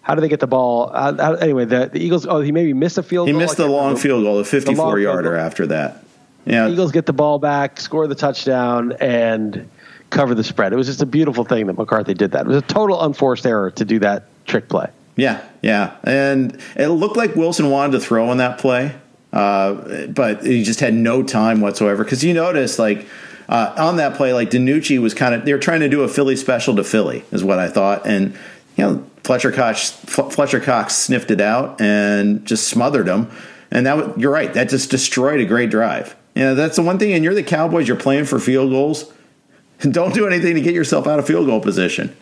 [0.00, 0.90] how do they get the ball?
[0.92, 3.40] Uh, how- anyway, the, the Eagles, oh, he maybe missed a field He goal.
[3.42, 4.00] missed the long remember.
[4.00, 6.02] field goal, the fifty-four field yarder after that.
[6.46, 9.68] Yeah, Eagles get the ball back, score the touchdown, and
[10.08, 10.72] cover the spread.
[10.72, 12.46] It was just a beautiful thing that McCarthy did that.
[12.46, 14.88] It was a total unforced error to do that trick play.
[15.16, 18.94] Yeah, yeah, and it looked like Wilson wanted to throw on that play,
[19.32, 22.02] uh, but he just had no time whatsoever.
[22.02, 23.06] Because you notice, like
[23.48, 26.08] uh, on that play, like DiNucci was kind of they were trying to do a
[26.08, 28.32] Philly special to Philly, is what I thought, and
[28.76, 33.30] you know Fletcher Cox Fletcher Cox sniffed it out and just smothered him,
[33.70, 36.16] and that was, you're right, that just destroyed a great drive.
[36.34, 39.12] You know that's the one thing, and you're the Cowboys, you're playing for field goals.
[39.80, 42.16] Don't do anything to get yourself out of field goal position.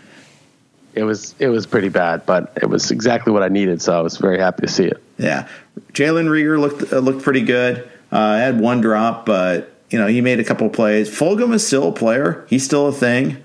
[0.94, 4.00] It was it was pretty bad, but it was exactly what I needed, so I
[4.00, 5.02] was very happy to see it.
[5.18, 5.48] Yeah,
[5.92, 7.88] Jalen Reagor looked uh, looked pretty good.
[8.10, 11.08] Uh, had one drop, but you know he made a couple plays.
[11.08, 13.42] Fulgham is still a player; he's still a thing.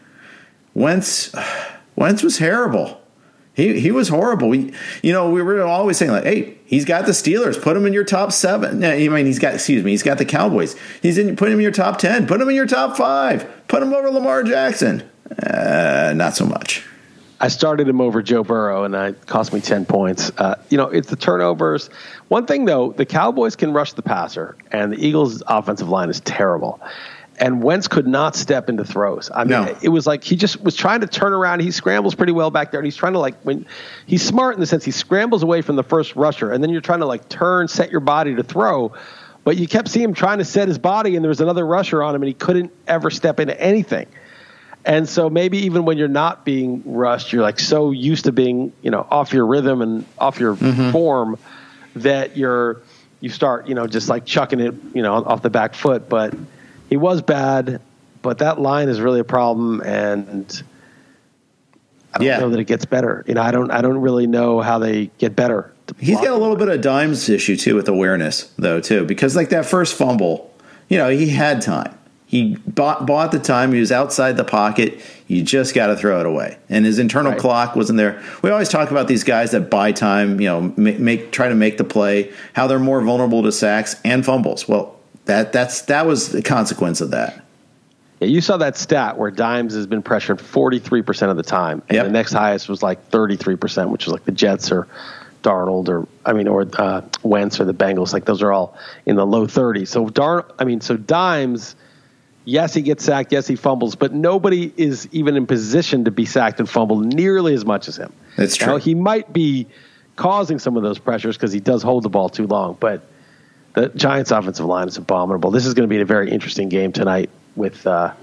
[0.74, 1.34] Wentz,
[1.96, 3.02] Wentz was terrible.
[3.54, 4.50] He he was horrible.
[4.50, 7.62] We, you know, we were always saying like, "Hey, he's got the Steelers.
[7.62, 8.84] Put him in your top seven.
[8.84, 10.76] I mean, he's got excuse me, he's got the Cowboys.
[11.02, 11.36] He's in.
[11.36, 12.28] Put him in your top ten.
[12.28, 13.50] Put him in your top five.
[13.68, 15.04] Put him over Lamar Jackson.
[15.42, 16.84] Uh, not so much.
[17.40, 20.32] I started him over Joe Burrow, and it cost me ten points.
[20.38, 21.90] Uh, you know, it's the turnovers.
[22.30, 26.20] One thing though, the Cowboys can rush the passer, and the Eagles' offensive line is
[26.22, 26.80] terrible.
[27.38, 29.30] and Wentz could not step into throws.
[29.36, 29.78] I mean, No.
[29.82, 31.60] it was like he just was trying to turn around.
[31.60, 33.66] He scrambles pretty well back there, and he's trying to like when
[34.06, 36.80] he's smart in the sense he scrambles away from the first rusher, and then you're
[36.80, 38.94] trying to like turn, set your body to throw.
[39.44, 42.02] But you kept seeing him trying to set his body, and there was another rusher
[42.02, 44.08] on him, and he couldn't ever step into anything.
[44.86, 48.72] And so maybe even when you're not being rushed, you're like so used to being,
[48.84, 50.92] you know, off your rhythm and off your mm-hmm.
[50.92, 51.38] form
[51.96, 52.82] that you're
[53.20, 56.08] you start, you know, just like chucking it, you know, off the back foot.
[56.08, 56.36] But
[56.90, 57.82] he was bad,
[58.22, 60.64] but that line is really a problem and
[62.14, 62.40] I don't Yeah.
[62.40, 63.24] know that it gets better.
[63.28, 65.74] You know, I don't I don't really know how they get better.
[66.00, 69.50] He's got a little bit of dimes issue too with awareness though too because like
[69.50, 70.54] that first fumble,
[70.90, 71.98] you know, he had time.
[72.36, 73.72] He bought bought the time.
[73.72, 75.00] He was outside the pocket.
[75.28, 76.58] You just got to throw it away.
[76.68, 77.40] And his internal Right.
[77.40, 78.22] clock wasn't there.
[78.42, 80.42] We always talk about these guys that buy time.
[80.42, 82.34] You know, make, make try to make the play.
[82.52, 84.68] How they're more vulnerable to sacks and fumbles.
[84.68, 87.42] Well, that that's that was the consequence of that.
[88.20, 91.96] Yeah, you saw that stat where Dimes has been pressured 43% of the time, and
[91.96, 92.06] Yep.
[92.08, 94.88] the next highest was like 33%, which is like the Jets or
[95.42, 98.12] Darnold or I mean or uh, Wentz or the Bengals.
[98.12, 99.88] Like those are all in the low 30s.
[99.88, 101.76] So Darn, I mean, so Dimes,
[102.46, 106.26] yes, he gets sacked, yes, he fumbles, but nobody is even in position to be
[106.26, 108.14] sacked and fumbled nearly as much as him.
[108.38, 108.74] That's true.
[108.74, 109.68] Now, he might be
[110.16, 113.02] causing some of those pressures because he does hold the ball too long, but
[113.74, 115.52] the Giants' offensive line is abominable.
[115.52, 118.14] This is going to be a very interesting game tonight with uh,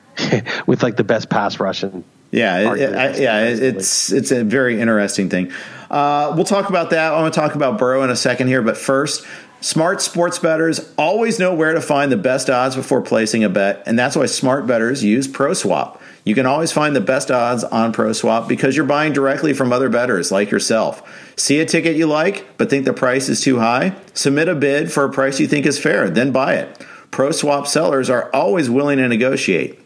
[0.66, 4.80] with like the best pass rush and Yeah, it, I, yeah, it's it's a very
[4.80, 5.52] interesting thing.
[5.90, 7.12] Uh, we'll talk about that.
[7.12, 9.26] I want to talk about Burrow in a second here, but first,
[9.62, 13.82] smart sports bettors always know where to find the best odds before placing a bet,
[13.86, 15.98] and that's why smart bettors use ProSwap.
[16.24, 19.88] You can always find the best odds on ProSwap because you're buying directly from other
[19.88, 21.02] bettors like yourself.
[21.36, 23.96] See a ticket you like but think the price is too high?
[24.14, 26.78] Submit a bid for a price you think is fair, then buy it.
[27.10, 29.78] ProSwap sellers are always willing to negotiate.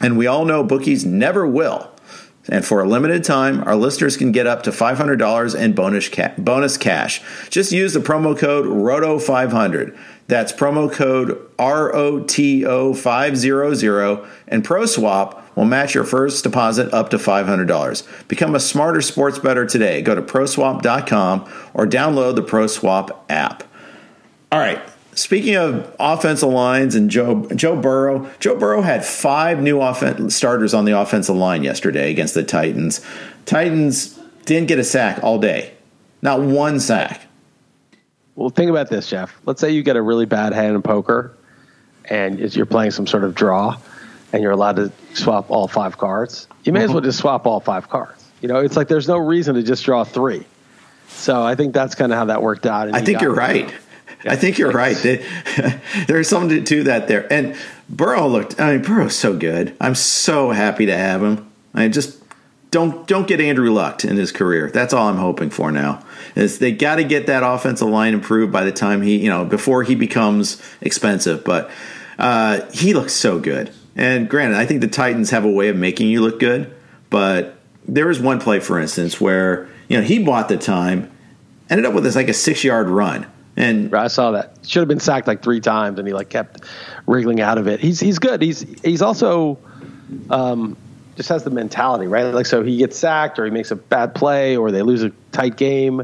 [0.00, 1.89] And we all know bookies never will.
[2.50, 6.34] And for a limited time, our listeners can get up to $500 in bonus, ca-
[6.36, 7.22] bonus cash.
[7.48, 9.96] Just use the promo code ROTO500.
[10.26, 14.28] That's promo code ROTO500.
[14.48, 18.28] And ProSwap will match your first deposit up to $500.
[18.28, 20.02] Become a smarter sports bettor today.
[20.02, 23.64] Go to proswap.com or download the ProSwap app.
[24.52, 24.82] All right.
[25.14, 30.72] Speaking of offensive lines and Joe Joe Burrow, Joe Burrow had five new offen- starters
[30.72, 33.04] on the offensive line yesterday against the Titans.
[33.44, 35.74] Titans didn't get a sack all day,
[36.22, 37.26] not one sack.
[38.36, 39.38] Well, think about this, Jeff.
[39.44, 41.36] Let's say you get a really bad hand in poker,
[42.04, 43.76] and you're playing some sort of draw,
[44.32, 46.46] and you're allowed to swap all five cards.
[46.64, 47.06] You may as well mm-hmm.
[47.06, 48.24] just swap all five cards.
[48.40, 50.46] You know, it's like there's no reason to just draw three.
[51.08, 52.94] So I think that's kind of how that worked out.
[52.94, 53.74] I think you're it.
[54.24, 54.96] I think you're right.
[54.96, 55.24] They-
[56.06, 57.30] There's something to, to that there.
[57.32, 57.56] And
[57.88, 58.60] Burrow looked.
[58.60, 59.74] I mean, Burrow's so good.
[59.80, 61.50] I'm so happy to have him.
[61.74, 62.18] I just
[62.70, 64.70] don't don't get Andrew Luck in his career.
[64.70, 66.04] That's all I'm hoping for now.
[66.36, 69.44] Is they got to get that offensive line improved by the time he, you know,
[69.44, 71.44] before he becomes expensive.
[71.44, 71.70] But
[72.18, 73.72] uh, he looks so good.
[73.96, 76.72] And granted, I think the Titans have a way of making you look good.
[77.08, 77.56] But
[77.88, 81.10] there was one play, for instance, where you know he bought the time,
[81.68, 83.26] ended up with this like a six yard run.
[83.56, 84.58] And I saw that.
[84.66, 86.62] Should have been sacked like three times, and he like kept
[87.06, 87.80] wriggling out of it.
[87.80, 88.40] He's he's good.
[88.40, 89.58] He's he's also
[90.30, 90.76] um,
[91.16, 92.22] just has the mentality, right?
[92.22, 95.10] Like so, he gets sacked or he makes a bad play or they lose a
[95.32, 96.02] tight game.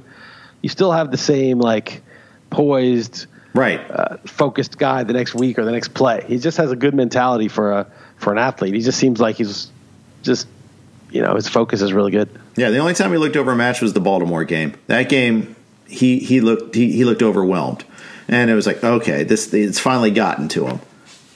[0.61, 2.03] You still have the same like
[2.51, 6.25] poised, right, uh, focused guy the next week or the next play.
[6.27, 8.75] He just has a good mentality for a for an athlete.
[8.75, 9.71] He just seems like he's
[10.23, 10.49] just
[11.11, 12.29] you know his focus is really good.
[12.57, 14.75] Yeah, the only time he looked over a match was the Baltimore game.
[14.87, 15.56] That game,
[15.89, 17.85] he he looked he, he looked overwhelmed,
[18.29, 20.81] and it was like, okay, this it's finally gotten to him.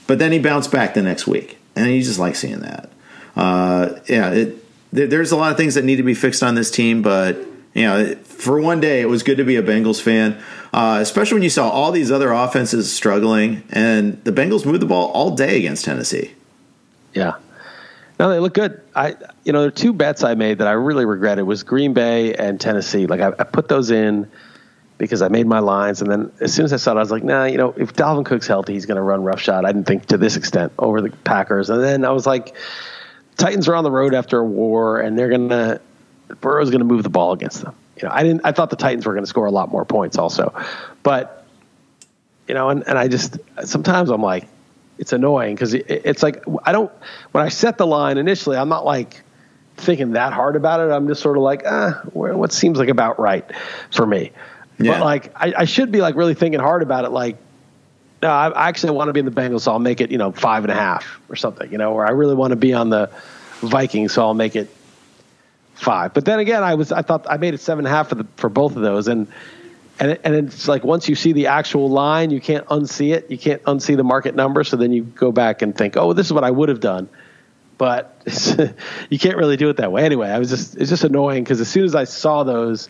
[0.07, 2.89] But then he bounced back the next week, and you just like seeing that.
[3.35, 6.55] Uh, yeah, it, there, there's a lot of things that need to be fixed on
[6.55, 7.37] this team, but
[7.73, 10.41] you know, for one day, it was good to be a Bengals fan,
[10.73, 14.85] uh, especially when you saw all these other offenses struggling, and the Bengals moved the
[14.85, 16.31] ball all day against Tennessee.
[17.13, 17.35] Yeah.
[18.21, 18.79] No, they look good.
[18.93, 21.93] I, you know, there are two bets I made that I really regretted was Green
[21.95, 23.07] Bay and Tennessee.
[23.07, 24.29] Like I, I put those in
[24.99, 27.09] because I made my lines, and then as soon as I saw it, I was
[27.09, 29.65] like, nah, you know, if Dalvin Cook's healthy, he's going to run roughshod.
[29.65, 32.55] I didn't think to this extent over the Packers, and then I was like,
[33.37, 35.81] Titans are on the road after a war, and they're going to
[36.41, 37.73] Burrow's going to move the ball against them.
[37.99, 38.41] You know, I didn't.
[38.43, 40.53] I thought the Titans were going to score a lot more points, also,
[41.01, 41.43] but
[42.47, 44.47] you know, and, and I just sometimes I'm like,
[45.01, 46.91] it's annoying because it, it's like I don't
[47.31, 49.21] when I set the line initially, I'm not like
[49.75, 50.91] thinking that hard about it.
[50.93, 53.43] I'm just sort of like, ah, where- what seems like about right
[53.91, 54.31] for me.
[54.77, 54.93] Yeah.
[54.93, 57.09] But like, I, I should be like really thinking hard about it.
[57.09, 57.37] Like,
[58.21, 60.17] no, I, I actually want to be in the Bengals, so I'll make it, you
[60.19, 62.73] know, five and a half or something, you know, or I really want to be
[62.73, 63.09] on the
[63.61, 64.69] Vikings, so I'll make it
[65.73, 66.13] five.
[66.13, 68.15] But then again, I was I thought I made it seven and a half for
[68.15, 69.27] the for both of those, and
[70.01, 73.29] and it, and it's like once you see the actual line, you can't unsee it.
[73.29, 74.63] You can't unsee the market number.
[74.63, 77.07] So then you go back and think, oh, this is what I would have done.
[77.77, 78.17] But
[79.11, 80.03] you can't really do it that way.
[80.03, 82.89] Anyway, I was just it's just annoying because as soon as I saw those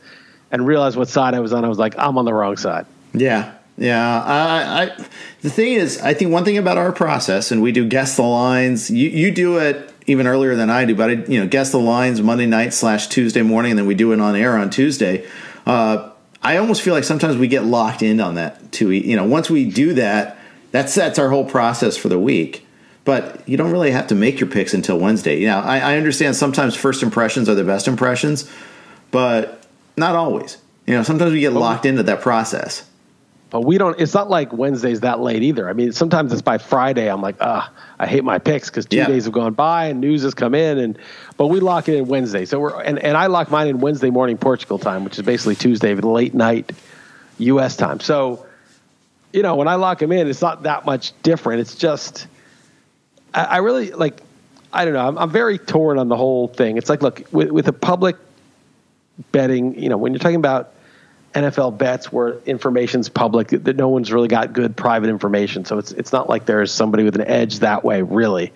[0.51, 2.85] and realized what side I was on, I was like, I'm on the wrong side.
[3.13, 5.05] Yeah, yeah, I, I,
[5.41, 8.21] the thing is, I think one thing about our process, and we do guess the
[8.21, 8.89] lines.
[8.89, 11.79] You you do it even earlier than I do, but I you know guess the
[11.79, 15.27] lines Monday night slash Tuesday morning, and then we do it on air on Tuesday.
[15.65, 16.10] Uh,
[16.43, 18.91] I almost feel like sometimes we get locked in on that too.
[18.91, 20.37] You know, once we do that,
[20.71, 22.65] that sets our whole process for the week.
[23.03, 25.39] But you don't really have to make your picks until Wednesday.
[25.39, 28.49] You know, I, I understand sometimes first impressions are the best impressions,
[29.09, 29.63] but
[29.97, 30.57] not always.
[30.85, 32.87] You know, sometimes we get locked into that process.
[33.51, 33.99] But we don't.
[33.99, 35.69] It's not like Wednesday's that late either.
[35.69, 37.11] I mean, sometimes it's by Friday.
[37.11, 39.07] I'm like, ah, I hate my picks because two yeah.
[39.07, 40.97] days have gone by and news has come in, and
[41.35, 42.45] but we lock it in Wednesday.
[42.45, 45.55] So we're and, and I lock mine in Wednesday morning Portugal time, which is basically
[45.55, 46.71] Tuesday late night
[47.39, 47.75] U.S.
[47.75, 47.99] time.
[47.99, 48.45] So
[49.33, 51.59] you know, when I lock them in, it's not that much different.
[51.59, 52.27] It's just
[53.33, 54.21] I, I really like.
[54.71, 55.05] I don't know.
[55.05, 56.77] I'm, I'm very torn on the whole thing.
[56.77, 58.15] It's like, look, with, with a public
[59.33, 60.73] betting, you know, when you're talking about
[61.33, 65.63] NFL bets where information's public that no one's really got good private information.
[65.63, 68.51] So it's it's not like there's somebody with an edge that way, really.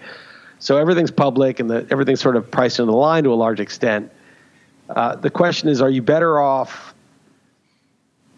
[0.59, 3.59] So everything's public and the, everything's sort of priced into the line to a large
[3.59, 4.11] extent.
[4.89, 6.93] Uh, the question is, are you bettor off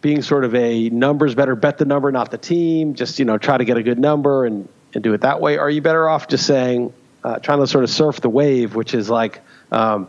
[0.02, 2.93] being sort of a numbers better bet the number, not the team?
[2.93, 5.58] Just you know, try to get a good number and and do it that way.
[5.58, 8.76] Or are you better off just saying, uh, trying to sort of surf the wave,
[8.76, 10.08] which is like, um,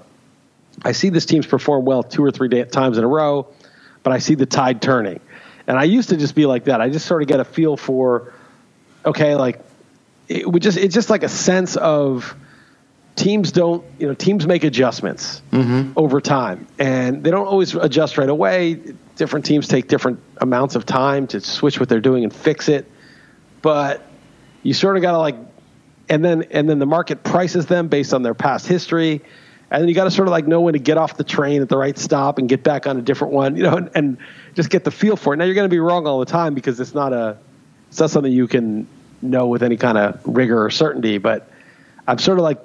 [0.85, 3.49] I see this team's perform well two or three times in a row
[4.09, 5.21] but I see the tide turning.
[5.66, 6.81] And I used to just be like that.
[6.81, 8.33] I just sort of get a feel for,
[9.05, 9.61] okay, like
[10.29, 12.35] it would just it's just like a sense of
[13.16, 15.92] teams don't you know teams make adjustments mm-hmm.
[15.94, 18.81] over time and they don't always adjust right away
[19.16, 22.90] different teams take different amounts of time to switch what they're doing and fix it
[23.61, 24.07] but
[24.62, 25.37] you sort of got to like
[26.09, 29.21] and then and then the market prices them based on their past history
[29.70, 31.61] and then you got to sort of like know when to get off the train
[31.61, 34.18] at the right stop and get back on a different one, you know, and, and
[34.54, 35.37] just get the feel for it.
[35.37, 37.37] Now you're going to be wrong all the time because it's not a
[37.88, 38.87] it's not something you can
[39.20, 41.18] know with any kind of rigor or certainty.
[41.18, 41.50] But
[42.07, 42.59] I'm sort of like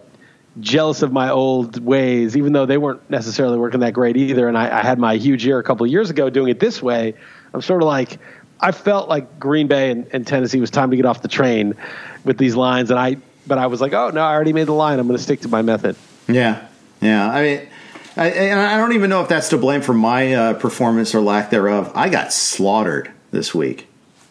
[0.59, 4.47] jealous of my old ways, even though they weren't necessarily working that great either.
[4.47, 6.81] And I, I had my huge year a couple of years ago doing it this
[6.81, 7.15] way.
[7.53, 8.19] I'm sort of like
[8.59, 11.75] I felt like Green Bay and, and Tennessee was time to get off the train
[12.23, 14.73] with these lines, and I but I was like, oh no, I already made the
[14.73, 14.99] line.
[14.99, 15.97] I'm going to stick to my method.
[16.27, 16.65] Yeah,
[17.03, 17.67] yeah, I mean,
[18.15, 21.21] I, and I don't even know if that's to blame for my uh, performance or
[21.21, 21.91] lack thereof.
[21.95, 23.87] I got slaughtered this week,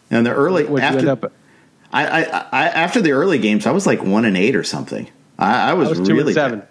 [0.09, 1.31] and the early What'd after, you end up
[1.93, 5.07] I, I, I, after the early games, I was like one and eight or something.
[5.37, 6.63] I, I was, was really two and seven.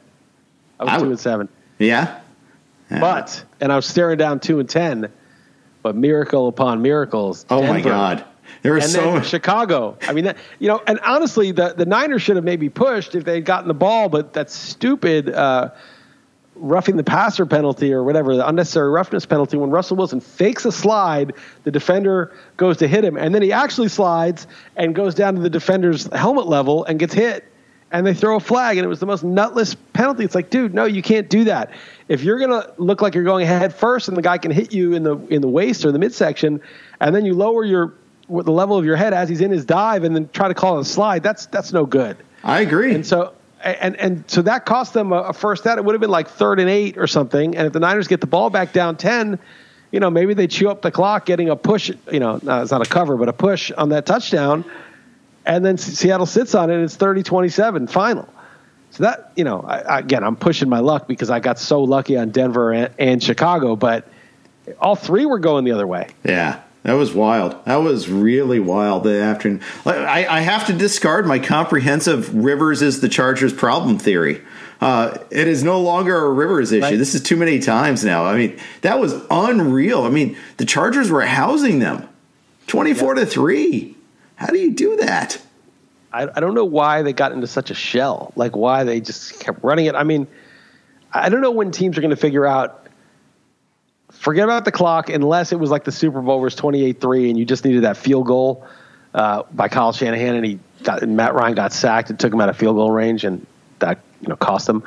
[0.81, 1.49] I was I, two and seven.
[1.79, 2.21] Yeah?
[2.91, 3.01] yeah?
[3.01, 5.13] but and I was staring down two and ten.
[5.83, 7.45] But miracle upon miracles.
[7.51, 8.25] Oh Denver, my god!
[8.63, 9.29] There was so much.
[9.29, 9.99] Chicago.
[10.03, 13.25] I mean, that, you know, and honestly, the the Niners should have maybe pushed if
[13.25, 15.29] they had gotten the ball, but that stupid.
[15.29, 15.71] Uh,
[16.63, 20.71] roughing the passer penalty or whatever, the unnecessary roughness penalty, when Russell Wilson fakes a
[20.71, 21.33] slide,
[21.65, 24.47] the defender goes to hit him, and then he actually slides
[24.77, 27.45] and goes down to the defender's helmet level and gets hit,
[27.91, 30.25] and they throw a flag, and it was the most nutless penalty.
[30.25, 31.73] It's like, dude, no, you can't do that.
[32.09, 34.95] If you're gonna look like you're going head first, and the guy can hit you
[34.95, 36.61] in the in the waist or the midsection,
[37.01, 37.95] and then you lower your
[38.29, 40.79] the level of your head as he's in his dive, and then try to call
[40.79, 42.17] it a slide, that's that's no good.
[42.45, 42.95] I agree.
[42.95, 45.79] And so and and so that cost them a, a first down.
[45.79, 47.57] It would have been like third and eight or something.
[47.57, 49.39] And if the Niners get the ball back down ten,
[49.91, 51.91] you know, maybe they chew up the clock, getting a push.
[52.11, 54.65] You know, it's not a cover, but a push on that touchdown,
[55.47, 56.75] and then Seattle sits on it.
[56.75, 58.29] and It's 30-27 final.
[58.91, 62.17] So that you know, I, again, I'm pushing my luck because I got so lucky
[62.17, 64.07] on Denver and, and Chicago, but
[64.79, 66.09] all three were going the other way.
[66.25, 66.61] Yeah.
[66.83, 67.65] That was wild.
[67.65, 69.61] That was really wild the afternoon.
[69.87, 74.41] I, I have to discard my comprehensive Rivers is the Chargers problem theory.
[74.81, 76.83] Uh, it is no longer a Rivers issue.
[76.83, 76.99] Right.
[76.99, 78.25] This is too many times now.
[78.25, 80.03] I mean, that was unreal.
[80.03, 82.09] I mean, the Chargers were housing them
[82.67, 83.97] 24 to 3.
[84.35, 85.41] How do you do that?
[86.13, 88.33] I, I don't know why they got into such a shell.
[88.35, 89.95] Like, why they just kept running it.
[89.95, 90.27] I mean,
[91.13, 92.82] I don't know when teams are going to figure out
[94.13, 97.45] forget about the clock unless it was like the Super Bowl was 28-3 and you
[97.45, 98.67] just needed that field goal
[99.15, 102.41] uh, by Kyle Shanahan and he got, and Matt Ryan got sacked and took him
[102.41, 103.47] out of field goal range and
[103.79, 104.85] that you know cost them.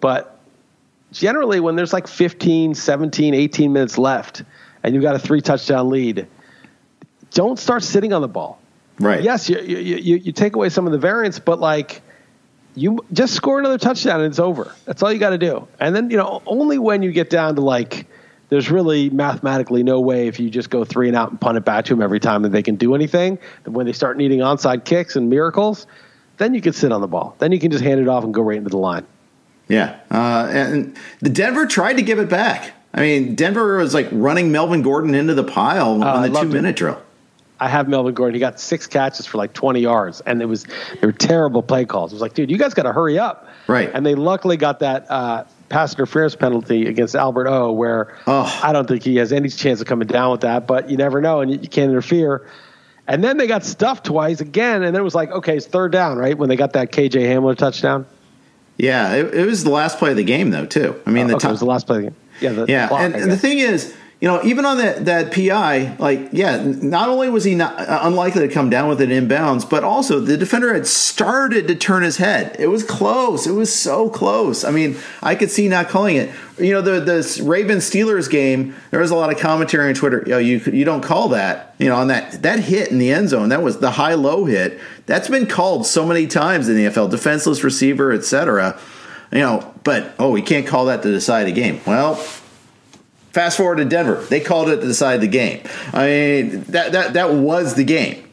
[0.00, 0.38] But
[1.12, 4.42] generally when there's like 15, 17, 18 minutes left
[4.82, 6.26] and you've got a three touchdown lead,
[7.32, 8.60] don't start sitting on the ball.
[9.00, 9.22] Right.
[9.22, 12.02] Yes, you, you, you, you take away some of the variance, but like
[12.74, 14.74] you just score another touchdown and it's over.
[14.84, 15.66] That's all you got to do.
[15.80, 18.06] And then, you know, only when you get down to like,
[18.48, 21.64] there's really mathematically no way if you just go three and out and punt it
[21.64, 23.38] back to them every time that they can do anything.
[23.64, 25.86] And when they start needing onside kicks and miracles,
[26.38, 27.34] then you can sit on the ball.
[27.38, 29.06] Then you can just hand it off and go right into the line.
[29.68, 29.98] Yeah.
[30.10, 32.72] Uh, and the Denver tried to give it back.
[32.94, 36.48] I mean, Denver was like running Melvin Gordon into the pile uh, on the two
[36.48, 37.02] minute drill.
[37.60, 38.34] I have Melvin Gordon.
[38.34, 40.64] He got six catches for like 20 yards, and it was
[41.00, 42.12] they were terrible play calls.
[42.12, 43.48] It was like, dude, you guys got to hurry up.
[43.66, 43.90] Right.
[43.92, 48.60] And they luckily got that uh, pass interference penalty against Albert O, where oh.
[48.62, 51.20] I don't think he has any chance of coming down with that, but you never
[51.20, 52.46] know, and you, you can't interfere.
[53.06, 55.92] And then they got stuffed twice again, and then it was like, okay, it's third
[55.92, 56.36] down, right?
[56.36, 58.06] When they got that KJ Hamler touchdown.
[58.76, 61.00] Yeah, it, it was the last play of the game, though, too.
[61.06, 62.16] I mean, oh, the okay, it was the last play of the game.
[62.40, 65.96] Yeah, the, yeah, and, and the thing is, you know, even on that that PI,
[66.00, 69.68] like, yeah, not only was he not uh, unlikely to come down with it inbounds,
[69.68, 72.56] but also the defender had started to turn his head.
[72.58, 73.46] It was close.
[73.46, 74.64] It was so close.
[74.64, 76.30] I mean, I could see not calling it.
[76.58, 78.74] You know, the the Ravens Steelers game.
[78.90, 80.24] There was a lot of commentary on Twitter.
[80.26, 81.76] You know, you you don't call that.
[81.78, 83.50] You know, on that that hit in the end zone.
[83.50, 84.80] That was the high low hit.
[85.06, 87.10] That's been called so many times in the NFL.
[87.10, 88.80] Defenseless receiver, etc.
[89.30, 91.80] You know, but oh, we can't call that to decide a game.
[91.86, 92.20] Well
[93.32, 95.62] Fast forward to Denver, they called it to decide the game.
[95.92, 98.24] I mean, that that that was the game.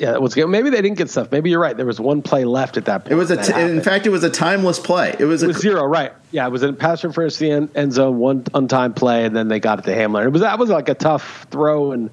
[0.00, 1.30] Yeah, that was maybe they didn't get stuff.
[1.30, 1.76] Maybe you're right.
[1.76, 3.12] There was one play left at that point.
[3.12, 5.14] It was a t- in fact, it was a timeless play.
[5.18, 6.14] It was, it was a, zero, right?
[6.30, 9.36] Yeah, it was a pass interference to the end, end zone, one untimed play, and
[9.36, 10.24] then they got it to Hamler.
[10.24, 12.08] It was that was like a tough throw, and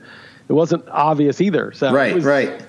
[0.49, 1.71] it wasn't obvious either.
[1.71, 2.61] So right, it was, right.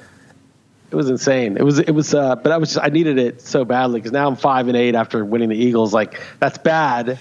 [0.91, 1.57] It was insane.
[1.57, 4.13] It was it was, uh, but I was just I needed it so badly because
[4.13, 5.93] now I'm five and eight after winning the Eagles.
[5.93, 7.19] Like that's bad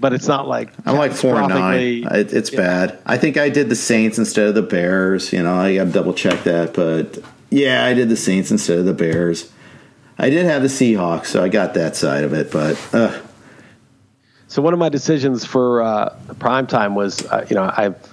[0.00, 2.04] but it's not like I'm like four and nine.
[2.10, 2.98] It, it's bad.
[3.06, 5.32] I think I did the Saints instead of the Bears.
[5.32, 7.18] You know, I got to double check that, but
[7.50, 9.52] yeah, I did the Saints instead of the Bears.
[10.18, 12.78] I did have the Seahawks, so I got that side of it, but.
[12.94, 13.20] Uh.
[14.48, 18.09] So one of my decisions for uh, prime time was, uh, you know, I've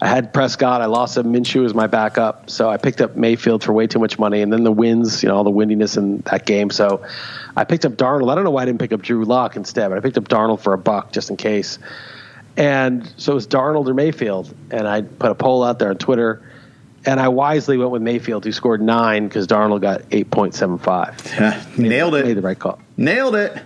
[0.00, 0.80] I had Prescott.
[0.80, 1.32] I lost him.
[1.32, 4.52] Minshew was my backup, so I picked up Mayfield for way too much money, and
[4.52, 6.70] then the winds, you know, all the windiness in that game.
[6.70, 7.04] So
[7.56, 8.30] I picked up Darnold.
[8.30, 10.28] I don't know why I didn't pick up Drew Lock instead, but I picked up
[10.28, 11.78] Darnold for a buck just in case.
[12.56, 15.96] And so it was Darnold or Mayfield, and I put a poll out there on
[15.96, 16.42] Twitter,
[17.04, 20.78] and I wisely went with Mayfield, who scored nine because Darnold got eight point seven
[20.78, 21.16] five.
[21.76, 22.24] Nailed it.
[22.24, 22.78] Made the right call.
[22.96, 23.62] Nailed it.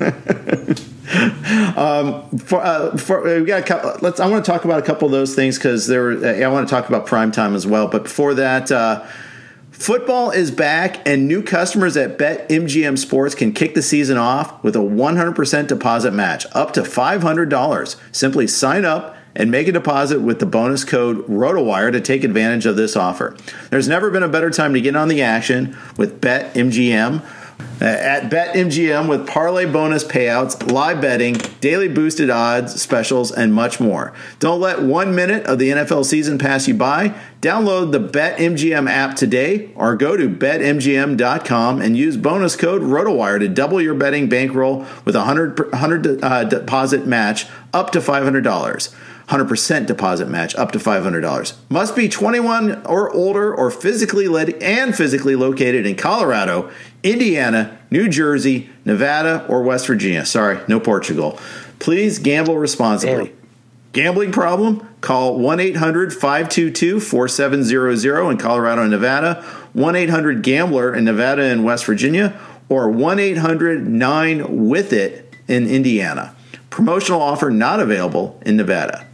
[1.76, 4.20] um, for, uh, for, we got a couple, let's.
[4.20, 6.04] I want to talk about a couple of those things because there.
[6.04, 7.88] Were, I want to talk about prime time as well.
[7.88, 9.04] But before that, uh,
[9.80, 14.76] Football is back, and new customers at BetMGM Sports can kick the season off with
[14.76, 17.96] a 100% deposit match up to $500.
[18.12, 22.66] Simply sign up and make a deposit with the bonus code ROTOWIRE to take advantage
[22.66, 23.34] of this offer.
[23.70, 27.22] There's never been a better time to get on the action with BetMGM.
[27.80, 33.80] Uh, at BetMGM with parlay bonus payouts, live betting, daily boosted odds, specials, and much
[33.80, 34.12] more.
[34.38, 37.14] Don't let one minute of the NFL season pass you by.
[37.40, 43.48] Download the BetMGM app today or go to betmgm.com and use bonus code ROTOWIRE to
[43.48, 48.94] double your betting bankroll with a 100, 100 uh, deposit match up to $500.
[49.30, 51.54] 100% deposit match up to $500.
[51.68, 56.68] Must be 21 or older or physically led and physically located in Colorado,
[57.02, 60.24] Indiana, New Jersey, Nevada, or West Virginia.
[60.24, 61.38] Sorry, no Portugal.
[61.78, 63.26] Please gamble responsibly.
[63.26, 63.36] Damn.
[63.92, 64.86] Gambling problem?
[65.00, 69.42] Call 1 800 522 4700 in Colorado and Nevada,
[69.72, 72.38] 1 800 Gambler in Nevada and West Virginia,
[72.68, 76.36] or 1 800 9 with it in Indiana.
[76.68, 79.06] Promotional offer not available in Nevada.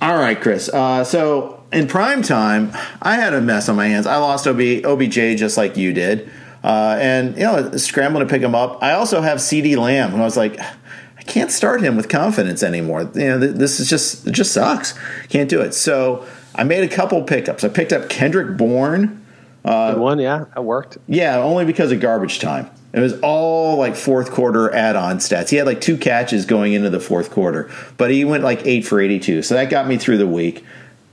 [0.00, 0.68] All right, Chris.
[0.68, 2.72] Uh, so in prime time,
[3.02, 4.06] I had a mess on my hands.
[4.06, 6.30] I lost OB, OBJ just like you did.
[6.68, 8.82] Uh, and, you know, scrambling to pick him up.
[8.82, 12.62] I also have CeeDee Lamb, and I was like, I can't start him with confidence
[12.62, 13.10] anymore.
[13.14, 14.92] You know, this is just, it just sucks.
[15.30, 15.72] Can't do it.
[15.72, 17.64] So I made a couple pickups.
[17.64, 19.24] I picked up Kendrick Bourne.
[19.64, 20.98] Uh, one, yeah, that worked.
[21.06, 22.68] Yeah, only because of garbage time.
[22.92, 25.48] It was all like fourth quarter add on stats.
[25.48, 28.86] He had like two catches going into the fourth quarter, but he went like eight
[28.86, 29.40] for 82.
[29.42, 30.66] So that got me through the week.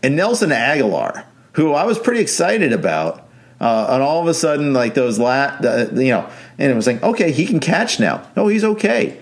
[0.03, 3.24] And Nelson Agholor, who I was pretty excited about,
[3.65, 6.85] uh, and all of a sudden, like those lat, uh, you know, and it was
[6.85, 8.23] like, okay, he can catch now.
[8.35, 9.19] No, he's okay.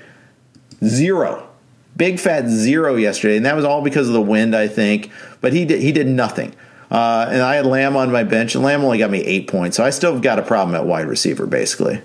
[0.84, 1.48] Zero.
[1.96, 5.12] Big fat zero yesterday, and that was all because of the wind, I think.
[5.40, 6.54] But he did he did nothing.
[6.92, 9.78] Uh, and I had Lamb on my bench, and Lamb only got me eight points,
[9.78, 12.02] so I still got a problem at wide receiver, basically.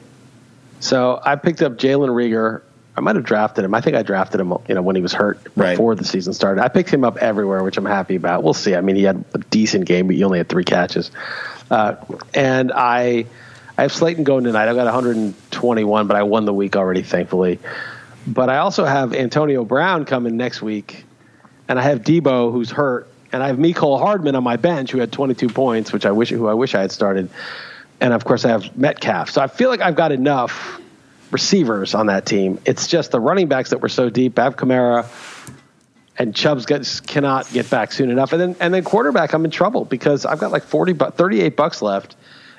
[0.81, 2.63] So I picked up Jalen Reagor
[2.99, 3.75] I might have drafted him.
[3.75, 5.71] I think I drafted him, you know, when he was hurt Right.
[5.75, 6.61] before the season started.
[6.61, 8.43] I picked him up everywhere, which I'm happy about.
[8.43, 8.75] We'll see.
[8.75, 11.13] I mean, he had a decent game, but he only had three catches.
[11.71, 11.97] Uh,
[12.35, 13.27] and I,
[13.77, 14.69] I have Slayton going tonight.
[14.69, 17.59] I've got 121, but I won the week already, thankfully.
[18.27, 21.05] But I also have Antonio Brown coming next week,
[21.69, 24.99] and I have Deebo who's hurt, and I have Mecole Hardman on my bench who
[24.99, 27.31] had 22 points, which I wish who I wish I had started,
[28.01, 29.31] and of course I have Metcalf.
[29.31, 30.81] So I feel like I've got enough
[31.31, 32.59] receivers on that team.
[32.65, 34.39] It's just the running backs that were so deep.
[34.39, 35.05] I have Kamara,
[36.19, 39.51] and Chubbs gets, cannot get back soon enough, and then and then quarterback I'm in
[39.51, 42.17] trouble because I've got like 40 bu- 38 bucks left.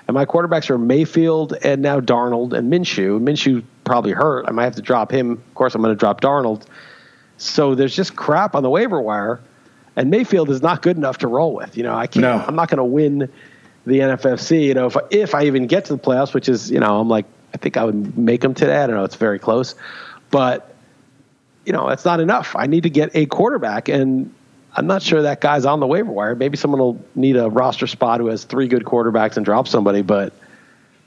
[0.08, 3.20] And my quarterbacks are Mayfield and now Darnold and Minshew.
[3.20, 4.46] Minshew probably hurt.
[4.48, 5.34] I might have to drop him.
[5.34, 6.66] Of course, I'm going to drop Darnold.
[7.38, 9.40] So there's just crap on the waiver wire,
[9.96, 11.78] and Mayfield is not good enough to roll with.
[11.78, 12.24] You know, I can't.
[12.24, 12.44] No.
[12.48, 13.30] I'm not going to win
[13.86, 14.64] the NFFC.
[14.64, 17.08] You know, if if I even get to the playoffs, which is you know, I'm
[17.08, 18.78] like I think I would make them today.
[18.78, 19.04] I don't know.
[19.04, 19.76] It's very close,
[20.32, 20.69] but
[21.66, 22.56] you know, that's not enough.
[22.56, 24.34] I need to get a quarterback, and
[24.76, 26.36] I'm not sure that guy's on the waiver wire.
[26.36, 30.02] Maybe someone will need a roster spot who has three good quarterbacks and drop somebody,
[30.02, 30.34] but.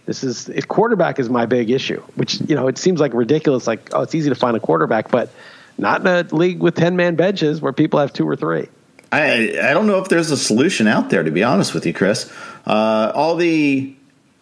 [0.05, 3.69] This is if quarterback is my big issue, which you know it seems like ridiculous.
[3.69, 5.31] Like oh, it's easy to find a quarterback, but
[5.79, 8.67] not in a league with ten man benches where people have two or three.
[9.13, 11.93] I I don't know if there's a solution out there to be honest with you,
[11.93, 12.33] Chris.
[12.67, 13.95] Uh, all the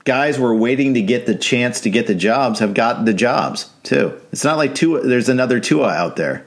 [0.05, 3.15] guys who are waiting to get the chance to get the jobs have got the
[3.15, 4.19] jobs too.
[4.33, 5.07] It's not like Tua.
[5.07, 6.47] There's another Tua out there.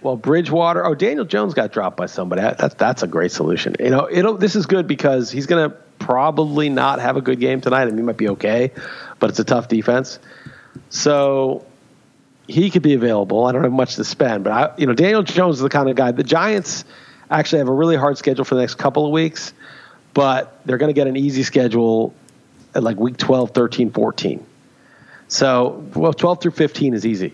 [0.00, 0.84] Well, Bridgewater.
[0.84, 2.42] Oh, Daniel Jones got dropped by somebody.
[2.42, 3.74] That's that's a great solution.
[3.80, 4.36] You know, it'll.
[4.36, 7.82] This is good because he's going to probably not have a good game tonight.
[7.82, 8.70] I mean, he might be okay,
[9.18, 10.18] but it's a tough defense.
[10.90, 11.66] So
[12.46, 13.44] he could be available.
[13.44, 15.90] I don't have much to spend, but I, you know, Daniel Jones is the kind
[15.90, 16.12] of guy.
[16.12, 16.84] The Giants
[17.30, 19.52] actually have a really hard schedule for the next couple of weeks,
[20.14, 22.14] but they're going to get an easy schedule
[22.74, 24.46] like week 12, 13, 14.
[25.28, 27.32] So, well, 12 through 15 is easy.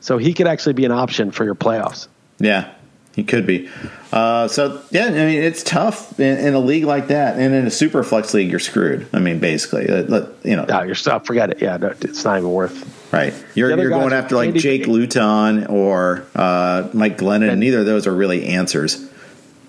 [0.00, 2.08] So he could actually be an option for your playoffs.
[2.38, 2.74] Yeah,
[3.14, 3.70] he could be.
[4.12, 7.66] Uh, so yeah, I mean it's tough in, in, a league like that, and in
[7.66, 9.08] a super flex league, you're screwed.
[9.12, 10.64] I mean, basically, uh, you know.
[10.64, 11.24] No, you're stuck.
[11.24, 11.62] Forget it.
[11.62, 13.12] Yeah, no, it's not even worth.
[13.12, 17.50] Right, you're you're going after like Andy, Jake Luton or uh, Mike Glennon.
[17.50, 19.08] And neither of those are really answers.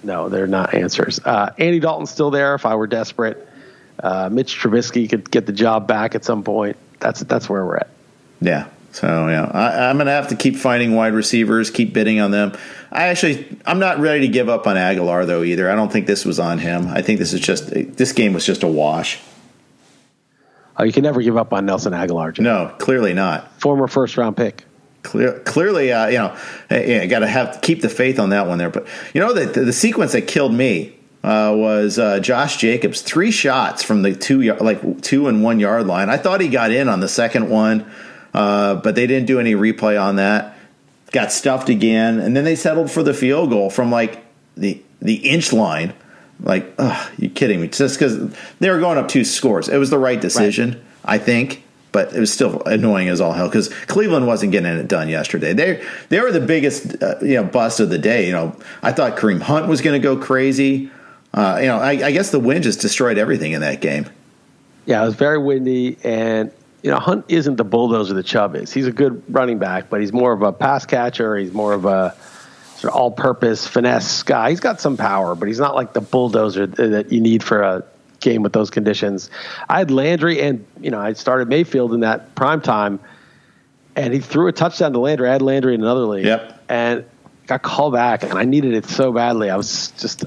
[0.03, 1.19] No, they're not answers.
[1.23, 2.55] Uh, Andy Dalton's still there.
[2.55, 3.47] If I were desperate,
[3.99, 6.77] uh, Mitch Trubisky could get the job back at some point.
[6.99, 7.89] That's that's where we're at.
[8.41, 8.67] Yeah.
[8.95, 12.31] So yeah, I, I'm going to have to keep finding wide receivers, keep bidding on
[12.31, 12.53] them.
[12.93, 15.69] I actually, I'm not ready to give up on Agholor though either.
[15.69, 16.87] I don't think this was on him.
[16.87, 19.19] I think this is just this game was just a wash.
[20.77, 22.33] Oh, you can never give up on Nelson Agholor.
[22.33, 22.43] Jim.
[22.43, 23.59] No, clearly not.
[23.59, 24.63] Former first round pick.
[25.03, 26.37] Clear, clearly, uh, you know,
[26.71, 28.69] yeah, got to have keep the faith on that one there.
[28.69, 30.95] But you know, the the, the sequence that killed me
[31.25, 35.87] uh, was uh, Josh Jacobs, three shots from the two like two and one yard
[35.87, 36.09] line.
[36.09, 37.89] I thought he got in on the second one.
[38.35, 40.57] Uh, but they didn't do any replay on that.
[41.11, 44.25] Got stuffed again, and then they settled for the field goal from like
[44.57, 45.93] the the inch line.
[46.41, 47.69] Like, ugh, you kidding me?
[47.69, 50.81] Just because they were going up two scores, it was the right decision, right.
[51.05, 51.63] I think.
[51.93, 55.53] But it was still annoying as all hell because Cleveland wasn't getting it done yesterday.
[55.53, 58.25] They they were the biggest uh, you know bust of the day.
[58.25, 60.91] You know, I thought Kareem Hunt was going to go crazy.
[61.35, 64.05] Uh, you know, I, I guess the wind just destroyed everything in that game.
[64.85, 66.49] Yeah, it was very windy, and
[66.81, 68.71] you know, Hunt isn't the bulldozer that Chubb is.
[68.71, 71.35] He's a good running back, but he's more of a pass catcher.
[71.35, 72.15] He's more of a
[72.77, 74.51] sort of all-purpose finesse guy.
[74.51, 77.83] He's got some power, but he's not like the bulldozer that you need for a
[78.21, 79.29] game with those conditions.
[79.67, 83.01] I had Landry, and you know, I started Mayfield in that prime time,
[83.97, 85.27] and he threw a touchdown to Landry.
[85.27, 86.63] I had Landry in another league, yep.
[86.69, 87.03] and
[87.47, 89.49] got called back, and I needed it so badly.
[89.49, 90.23] I was just.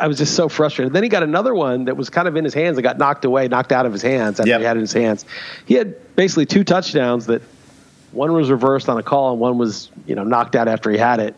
[0.00, 0.92] I was just so frustrated.
[0.92, 3.24] Then he got another one that was kind of in his hands that got knocked
[3.24, 4.60] away, knocked out of his hands after yep.
[4.60, 5.24] he had it in his hands.
[5.66, 7.42] He had basically two touchdowns that
[8.12, 10.98] one was reversed on a call and one was, you know, knocked out after he
[10.98, 11.36] had it.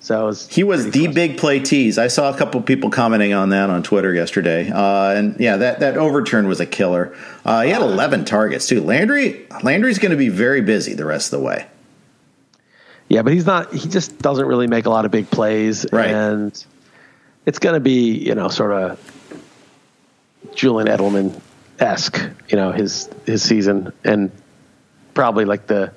[0.00, 1.98] So it was he was the big play tease.
[1.98, 5.80] I saw a couple people commenting on that on Twitter yesterday, uh, and yeah, that
[5.80, 7.14] that overturn was a killer.
[7.44, 8.80] Uh, he had 11 targets too.
[8.82, 11.66] Landry Landry's going to be very busy the rest of the way.
[13.10, 13.74] Yeah, but he's not.
[13.74, 16.08] He just doesn't really make a lot of big plays, right.
[16.08, 16.64] and
[17.46, 18.98] it's going to be, you know, sort of
[20.54, 21.40] Julian Edelman
[21.78, 24.30] esque, you know, his his season, and
[25.14, 25.92] probably like the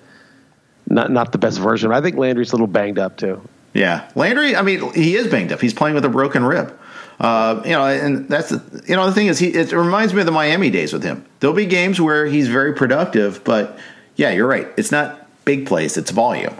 [0.87, 1.91] not not the best version.
[1.91, 3.41] I think Landry's a little banged up too.
[3.73, 4.55] Yeah, Landry.
[4.55, 5.59] I mean, he is banged up.
[5.59, 6.77] He's playing with a broken rib.
[7.19, 10.19] Uh, you know, and that's the, you know the thing is, he it reminds me
[10.19, 11.25] of the Miami days with him.
[11.39, 13.77] There'll be games where he's very productive, but
[14.15, 14.67] yeah, you're right.
[14.77, 16.55] It's not big plays; it's volume.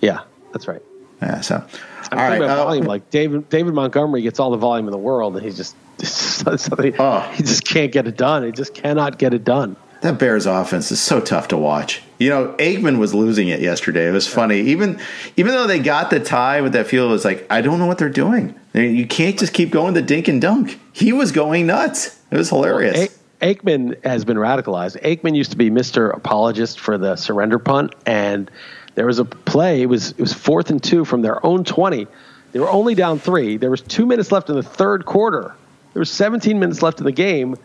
[0.00, 0.22] Yeah,
[0.52, 0.82] that's right.
[1.22, 1.40] Yeah.
[1.40, 1.64] So,
[2.12, 2.36] I'm all right.
[2.36, 2.84] about uh, volume.
[2.86, 6.94] Like David David Montgomery gets all the volume in the world, and he's just, something,
[6.98, 7.20] Oh.
[7.34, 8.44] he just can't get it done.
[8.44, 9.76] He just cannot get it done.
[10.02, 12.02] that Bears offense is so tough to watch.
[12.18, 14.06] You know, Aikman was losing it yesterday.
[14.08, 14.60] It was funny.
[14.60, 15.00] Even
[15.36, 17.86] even though they got the tie with that field, it was like I don't know
[17.86, 18.54] what they're doing.
[18.74, 20.78] You can't just keep going the dink and dunk.
[20.92, 22.18] He was going nuts.
[22.30, 22.96] It was hilarious.
[22.96, 23.08] Well,
[23.42, 25.00] Aikman has been radicalized.
[25.02, 26.14] Aikman used to be Mr.
[26.14, 28.50] Apologist for the surrender punt, and
[28.96, 29.82] there was a play.
[29.82, 32.08] It was it was fourth and two from their own twenty.
[32.52, 33.56] They were only down three.
[33.56, 35.54] There was two minutes left in the third quarter.
[35.92, 37.56] There was 17 minutes left in the game,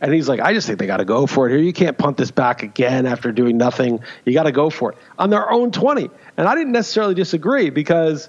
[0.00, 1.60] and he's like, I just think they got to go for it here.
[1.60, 4.00] You can't punt this back again after doing nothing.
[4.24, 6.10] You got to go for it on their own 20.
[6.36, 8.28] And I didn't necessarily disagree because,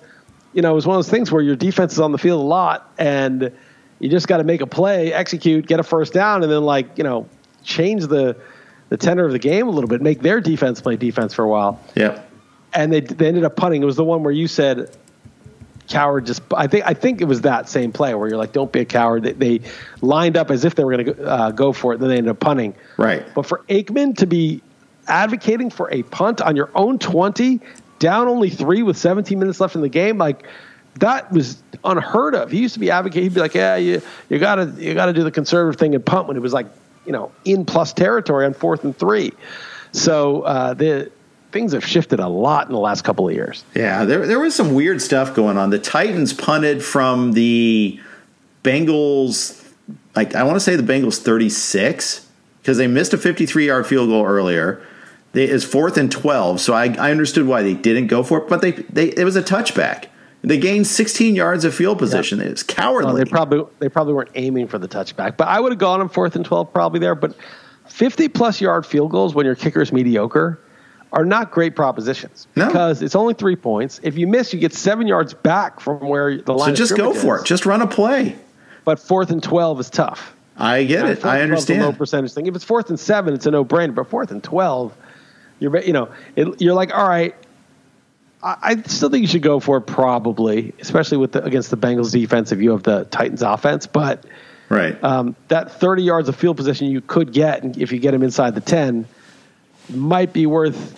[0.53, 2.41] you know, it was one of those things where your defense is on the field
[2.41, 3.51] a lot and
[3.99, 6.97] you just got to make a play, execute, get a first down, and then like
[6.97, 7.27] you know
[7.63, 8.35] change the
[8.89, 11.49] the tenor of the game a little bit, make their defense play defense for a
[11.49, 11.79] while.
[11.95, 12.28] Yep.
[12.73, 13.81] And they they ended up punting.
[13.81, 14.95] It was the one where you said
[15.87, 18.71] coward just I think I think it was that same play where you're like don't
[18.71, 19.61] be a coward they, they
[20.01, 22.29] lined up as if they were going to uh, go for it then they ended
[22.29, 24.61] up punting right but for Aikman to be
[25.07, 27.59] advocating for a punt on your own 20
[27.97, 30.45] down only 3 with 17 minutes left in the game like
[30.99, 32.51] that was unheard of.
[32.51, 33.23] He used to be advocating.
[33.23, 36.27] He'd be like, "Yeah, you you gotta you gotta do the conservative thing and punt."
[36.27, 36.67] When it was like,
[37.05, 39.31] you know, in plus territory on fourth and three.
[39.91, 41.11] So uh, the
[41.51, 43.63] things have shifted a lot in the last couple of years.
[43.75, 45.69] Yeah, there there was some weird stuff going on.
[45.69, 47.99] The Titans punted from the
[48.63, 49.55] Bengals.
[50.15, 52.27] Like I want to say the Bengals thirty six
[52.61, 54.81] because they missed a fifty three yard field goal earlier.
[55.31, 58.49] They, it's fourth and twelve, so I, I understood why they didn't go for it,
[58.49, 60.05] but they, they it was a touchback.
[60.41, 62.39] They gained 16 yards of field position.
[62.39, 62.51] Yeah.
[62.51, 63.25] was cowardly.
[63.25, 66.07] they probably they probably weren't aiming for the touchback, but I would have gone on
[66.07, 67.13] fourth and 12 probably there.
[67.13, 67.35] But
[67.87, 70.59] 50 plus yard field goals when your kicker is mediocre
[71.11, 72.67] are not great propositions no.
[72.67, 73.99] because it's only three points.
[74.03, 76.69] If you miss, you get seven yards back from where the line.
[76.69, 77.41] So just go for is.
[77.41, 77.45] it.
[77.45, 78.35] Just run a play.
[78.85, 80.35] But fourth and 12 is tough.
[80.57, 81.25] I get it.
[81.25, 81.81] I understand.
[81.81, 82.47] The low percentage thing.
[82.47, 83.95] If it's fourth and seven, it's a no brainer.
[83.95, 84.95] But fourth and 12,
[85.59, 87.35] you're you know it, you're like all right
[88.41, 92.13] I still think you should go for it, probably, especially with the, against the Bengals
[92.13, 93.85] defense if you have the Titans offense.
[93.85, 94.23] But
[94.69, 98.23] right, um, that 30 yards of field position you could get if you get him
[98.23, 99.05] inside the 10
[99.89, 100.97] might be worth,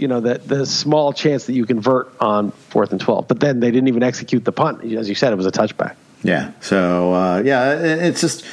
[0.00, 3.28] you know, the the small chance that you convert on fourth and 12.
[3.28, 5.96] But then they didn't even execute the punt, as you said, it was a touchback.
[6.22, 6.52] Yeah.
[6.60, 8.44] So uh, yeah, it's just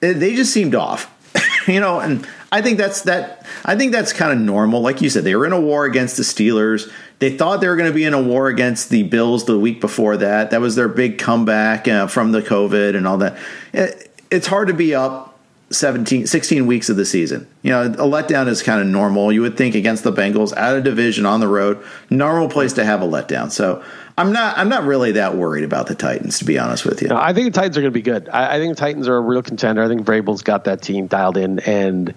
[0.00, 1.10] it, they just seemed off,
[1.68, 3.46] you know, and I think that's that.
[3.64, 4.80] I think that's kind of normal.
[4.82, 6.92] Like you said, they were in a war against the Steelers.
[7.18, 9.80] They thought they were going to be in a war against the Bills the week
[9.80, 10.50] before that.
[10.50, 13.38] That was their big comeback uh, from the COVID and all that.
[13.72, 15.31] It, it's hard to be up
[15.72, 17.46] 17, 16 weeks of the season.
[17.62, 19.32] You know, a letdown is kind of normal.
[19.32, 22.84] You would think against the Bengals, out of division on the road, normal place to
[22.84, 23.50] have a letdown.
[23.50, 23.82] So
[24.18, 27.08] I'm not I'm not really that worried about the Titans, to be honest with you.
[27.08, 28.28] No, I think the Titans are going to be good.
[28.28, 29.82] I, I, think the Titans are a real contender.
[29.82, 32.14] I think Vrabel's got that team dialed in, and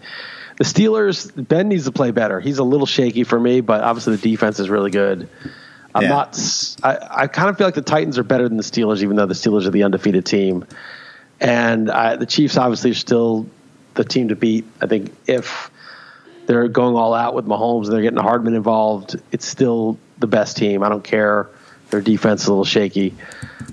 [0.58, 2.40] the Steelers, Ben needs to play better.
[2.40, 5.30] He's a little shaky for me, but obviously the defense is really good.
[5.94, 6.10] I'm yeah.
[6.10, 6.40] not.
[6.84, 9.26] I, I kind of feel like the Titans are better than the Steelers, even though
[9.26, 10.66] the Steelers are the undefeated team.
[11.40, 13.46] And I, the Chiefs obviously are still
[13.94, 14.66] the team to beat.
[14.82, 15.70] I think if
[16.46, 20.58] they're going all out with Mahomes and they're getting Hardman involved, it's still the best
[20.58, 20.84] team.
[20.84, 21.50] I don't care.
[21.92, 23.14] Their defense is a little shaky.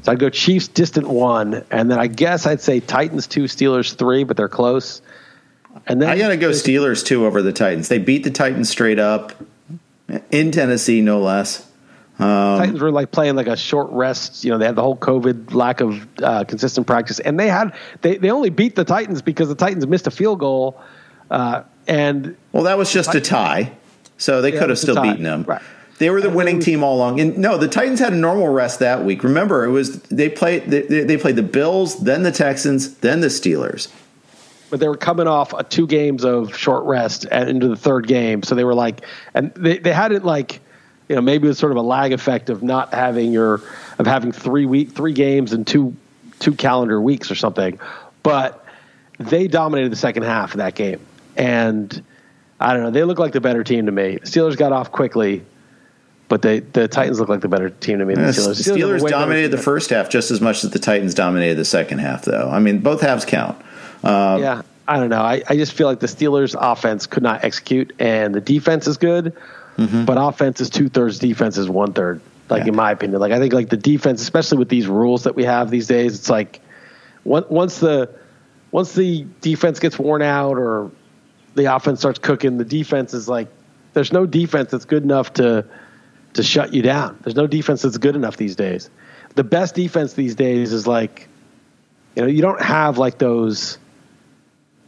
[0.02, 3.94] So I'd go Chiefs distant one, and then I guess I'd say Titans two, Steelers
[3.94, 5.00] three, but they're close.
[5.86, 7.88] And then I got to go Steelers two over the Titans.
[7.88, 9.32] They beat the Titans straight up
[10.30, 11.66] in Tennessee, no less.
[12.22, 14.44] Um, Titans were like playing like a short rest.
[14.44, 17.74] You know, they had the whole COVID lack of uh, consistent practice, and they had
[18.02, 20.80] they they only beat the Titans because the Titans missed a field goal.
[21.30, 23.72] Uh, and well, that was just a tie,
[24.18, 25.44] so they yeah, could have still beaten them.
[25.44, 25.62] Right.
[25.98, 27.20] They were the winning team all along.
[27.20, 29.22] And no, the Titans had a normal rest that week.
[29.22, 33.28] Remember, it was they played they, they played the Bills, then the Texans, then the
[33.28, 33.88] Steelers
[34.72, 38.08] but they were coming off a two games of short rest and into the third
[38.08, 38.42] game.
[38.42, 39.02] So they were like,
[39.34, 40.62] and they, they had it like,
[41.12, 43.60] you know, maybe it was sort of a lag effect of not having your,
[43.98, 45.94] of having three week, three games in two,
[46.38, 47.78] two calendar weeks or something.
[48.22, 48.64] But
[49.18, 51.00] they dominated the second half of that game.
[51.36, 52.02] And
[52.58, 54.12] I don't know, they look like the better team to me.
[54.12, 55.44] The Steelers got off quickly.
[56.28, 58.64] But they, the Titans look like the better team to me than the Steelers.
[58.64, 61.66] The Steelers, Steelers dominated the first half just as much as the Titans dominated the
[61.66, 62.48] second half, though.
[62.50, 63.62] I mean, both halves count.
[64.02, 65.20] Uh, yeah, I don't know.
[65.20, 68.96] I, I just feel like the Steelers' offense could not execute, and the defense is
[68.96, 69.36] good,
[69.76, 70.04] mm-hmm.
[70.04, 72.20] but offense is two thirds, defense is one third.
[72.48, 72.68] Like yeah.
[72.68, 75.44] in my opinion, like I think like the defense, especially with these rules that we
[75.44, 76.60] have these days, it's like
[77.24, 78.10] once the
[78.72, 80.90] once the defense gets worn out or
[81.54, 83.48] the offense starts cooking, the defense is like
[83.94, 85.64] there's no defense that's good enough to
[86.34, 87.18] to shut you down.
[87.22, 88.90] There's no defense that's good enough these days.
[89.34, 91.28] The best defense these days is like
[92.16, 93.78] you know you don't have like those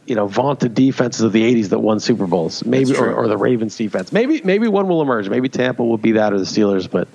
[0.05, 2.65] you know vaunted defenses of the '80s that won Super Bowls.
[2.65, 4.11] Maybe or, or, the Ravens defense.
[4.11, 5.29] Maybe maybe one will emerge.
[5.29, 6.89] Maybe Tampa will be that or the Steelers.
[6.89, 7.07] But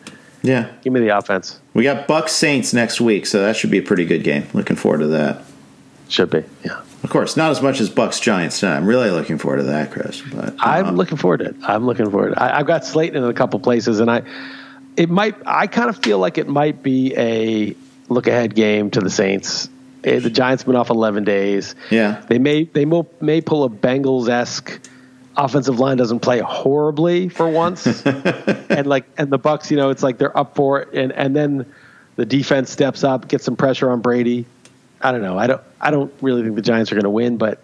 [0.43, 1.61] yeah, give me the offense.
[1.75, 4.47] We got Bucks Saints next week, so that should be a pretty good game.
[4.53, 5.45] Looking forward to that.
[6.09, 6.83] Should be, yeah.
[7.03, 8.63] Of course, not as much as Bucks Giants.
[8.65, 10.21] I'm really looking forward to that, Chris.
[10.21, 11.57] But I'm uh, looking forward to it.
[11.63, 12.35] I'm looking forward.
[12.35, 14.23] I, have got Slayton in a couple places, and I
[14.97, 15.37] it might.
[15.47, 17.75] I kind of feel like it might be a
[18.09, 19.69] look ahead game to the Saints.
[20.05, 21.75] Eh, the Giants been off 11 days.
[21.91, 24.81] Yeah, they may they may, may pull a Bengals esque
[25.37, 30.03] offensive line doesn't play horribly for once, and like and the Bucks, you know, it's
[30.03, 31.73] like they're up for it, and and then
[32.17, 34.47] the defense steps up, gets some pressure on Brady.
[35.01, 35.39] I don't know.
[35.39, 35.63] I don't.
[35.81, 37.61] I don't really think the Giants are going to win, but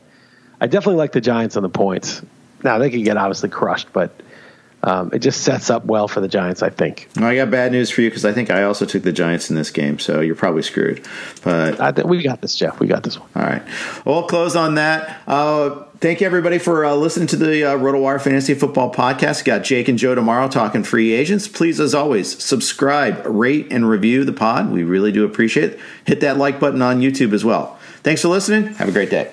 [0.60, 2.22] I definitely like the Giants on the points.
[2.64, 4.10] Now they could get obviously crushed, but
[4.82, 7.08] um, it just sets up well for the Giants, I think.
[7.16, 9.50] Well, I got bad news for you because I think I also took the Giants
[9.50, 11.04] in this game, so you're probably screwed.
[11.42, 12.78] But I think we got this, Jeff.
[12.78, 13.28] We got this one.
[13.34, 13.62] All right.
[14.04, 15.22] Well, we'll close on that.
[15.26, 19.40] Uh, thank you everybody for uh, listening to the uh, RotoWire Fantasy Football Podcast.
[19.40, 21.48] We Got Jake and Joe tomorrow talking free agents.
[21.48, 24.70] Please, as always, subscribe, rate, and review the pod.
[24.70, 25.80] We really do appreciate it.
[26.04, 27.78] Hit that like button on YouTube as well.
[28.02, 28.74] Thanks for listening.
[28.74, 29.32] Have a great day.